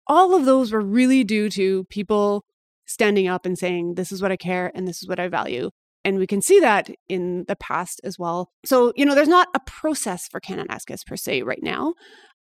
all 0.08 0.36
of 0.36 0.46
those 0.46 0.72
were 0.72 0.82
really 0.82 1.24
due 1.24 1.50
to 1.50 1.86
people 1.86 2.44
standing 2.86 3.28
up 3.28 3.46
and 3.46 3.58
saying, 3.58 3.96
This 3.96 4.12
is 4.12 4.22
what 4.22 4.32
I 4.32 4.38
care 4.38 4.72
and 4.76 4.88
this 4.88 5.02
is 5.02 5.08
what 5.08 5.20
I 5.20 5.28
value. 5.28 5.72
And 6.04 6.20
we 6.20 6.28
can 6.28 6.42
see 6.42 6.60
that 6.60 6.90
in 7.10 7.46
the 7.48 7.56
past 7.56 8.00
as 8.04 8.20
well. 8.20 8.52
So, 8.64 8.94
you 8.96 9.06
know, 9.06 9.16
there's 9.16 9.28
not 9.28 9.48
a 9.56 9.60
process 9.66 10.28
for 10.28 10.40
Kananaskis 10.40 11.04
per 11.06 11.16
se 11.16 11.42
right 11.42 11.64
now. 11.64 11.96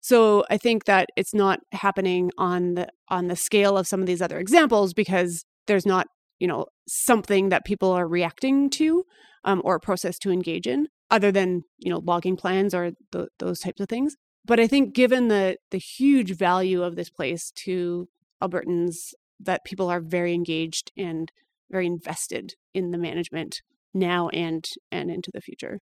So 0.01 0.45
I 0.49 0.57
think 0.57 0.87
that 0.87 1.11
it's 1.15 1.35
not 1.35 1.61
happening 1.73 2.31
on 2.39 2.75
the 2.75 2.89
on 3.09 3.27
the 3.27 3.37
scale 3.37 3.77
of 3.77 3.87
some 3.87 4.01
of 4.01 4.07
these 4.07 4.23
other 4.23 4.39
examples 4.39 4.95
because 4.95 5.45
there's 5.67 5.85
not, 5.85 6.07
you 6.39 6.49
know, 6.49 6.67
something 6.89 7.51
that 7.51 7.67
people 7.67 7.91
are 7.91 8.09
reacting 8.09 8.71
to 8.71 9.05
um, 9.45 9.61
or 9.63 9.75
a 9.75 9.81
process 9.81 10.19
to 10.21 10.31
engage 10.31 10.67
in 10.67 10.89
other 11.11 11.31
than, 11.31 11.63
you 11.79 11.91
know, 11.91 11.99
logging 11.99 12.37
plans 12.37 12.75
or 12.75 12.93
th- 13.13 13.29
those 13.39 13.61
types 13.61 13.81
of 13.81 13.91
things 13.91 14.17
but 14.45 14.61
I 14.61 14.67
think 14.67 14.95
given 14.95 15.29
the 15.29 15.57
the 15.71 15.79
huge 15.79 16.37
value 16.37 16.83
of 16.83 16.97
this 16.97 17.11
place 17.11 17.51
to 17.65 18.09
Albertans, 18.43 19.13
that 19.39 19.65
people 19.65 19.89
are 19.89 20.01
very 20.01 20.35
engaged 20.35 20.93
and 20.97 21.31
very 21.71 21.87
invested 21.87 22.55
in 22.75 22.91
the 22.91 22.99
management 22.99 23.63
now 23.95 24.29
and 24.31 24.69
and 24.91 25.11
into 25.11 25.31
the 25.33 25.41
future. 25.41 25.79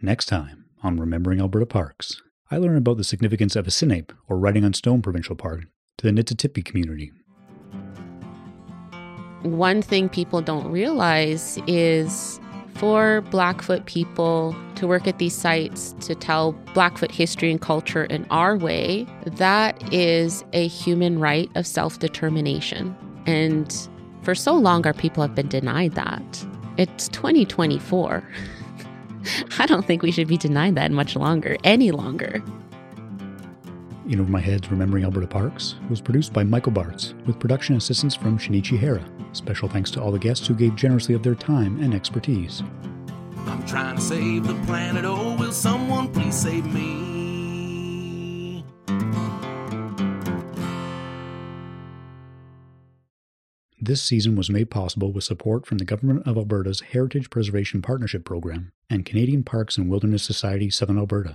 Next 0.00 0.26
time 0.26 0.64
on 0.82 0.98
Remembering 0.98 1.40
Alberta 1.40 1.66
Parks, 1.66 2.20
I 2.50 2.56
learn 2.56 2.76
about 2.76 2.96
the 2.96 3.04
significance 3.04 3.54
of 3.54 3.66
Áísínai'pi, 3.66 4.10
or 4.28 4.38
Writing 4.38 4.64
on 4.64 4.72
Stone 4.72 5.02
Provincial 5.02 5.36
Park, 5.36 5.66
to 5.98 6.06
the 6.06 6.12
Niitsitapi 6.12 6.64
community. 6.64 7.12
One 9.42 9.80
thing 9.80 10.08
people 10.08 10.40
don't 10.40 10.70
realize 10.70 11.58
is 11.66 12.40
for 12.74 13.20
Blackfoot 13.30 13.86
people 13.86 14.56
to 14.82 14.88
work 14.88 15.06
at 15.06 15.18
these 15.18 15.34
sites 15.34 15.94
to 16.00 16.14
tell 16.14 16.52
Blackfoot 16.74 17.12
history 17.12 17.52
and 17.52 17.60
culture 17.60 18.04
in 18.04 18.26
our 18.30 18.56
way, 18.56 19.06
that 19.24 19.80
is 19.92 20.44
a 20.52 20.66
human 20.66 21.20
right 21.20 21.48
of 21.54 21.66
self 21.66 22.00
determination. 22.00 22.94
And 23.24 23.88
for 24.22 24.34
so 24.34 24.54
long, 24.54 24.84
our 24.84 24.92
people 24.92 25.22
have 25.22 25.36
been 25.36 25.48
denied 25.48 25.92
that. 25.92 26.46
It's 26.78 27.08
2024. 27.08 28.28
I 29.58 29.66
don't 29.66 29.86
think 29.86 30.02
we 30.02 30.10
should 30.10 30.26
be 30.26 30.36
denied 30.36 30.74
that 30.74 30.90
much 30.90 31.14
longer, 31.14 31.56
any 31.62 31.92
longer. 31.92 32.42
In 34.08 34.18
Over 34.18 34.32
My 34.32 34.40
Head's 34.40 34.68
Remembering 34.68 35.04
Alberta 35.04 35.28
Parks 35.28 35.76
was 35.88 36.00
produced 36.00 36.32
by 36.32 36.42
Michael 36.42 36.72
Bartz, 36.72 37.14
with 37.24 37.38
production 37.38 37.76
assistance 37.76 38.16
from 38.16 38.36
Shinichi 38.36 38.76
Hara. 38.76 39.04
Special 39.32 39.68
thanks 39.68 39.92
to 39.92 40.02
all 40.02 40.10
the 40.10 40.18
guests 40.18 40.44
who 40.44 40.54
gave 40.54 40.74
generously 40.74 41.14
of 41.14 41.22
their 41.22 41.36
time 41.36 41.80
and 41.80 41.94
expertise. 41.94 42.64
I'm 43.46 43.64
trying 43.66 43.96
to 43.96 44.02
save 44.02 44.46
the 44.46 44.54
planet. 44.66 45.04
Oh, 45.04 45.36
will 45.36 45.52
someone 45.52 46.12
please 46.12 46.34
save 46.34 46.66
me? 46.66 47.12
This 53.84 54.00
season 54.00 54.36
was 54.36 54.48
made 54.48 54.70
possible 54.70 55.10
with 55.10 55.24
support 55.24 55.66
from 55.66 55.78
the 55.78 55.84
Government 55.84 56.24
of 56.24 56.36
Alberta's 56.36 56.80
Heritage 56.92 57.30
Preservation 57.30 57.82
Partnership 57.82 58.24
Program 58.24 58.70
and 58.88 59.04
Canadian 59.04 59.42
Parks 59.42 59.76
and 59.76 59.90
Wilderness 59.90 60.22
Society 60.22 60.70
Southern 60.70 60.98
Alberta. 60.98 61.34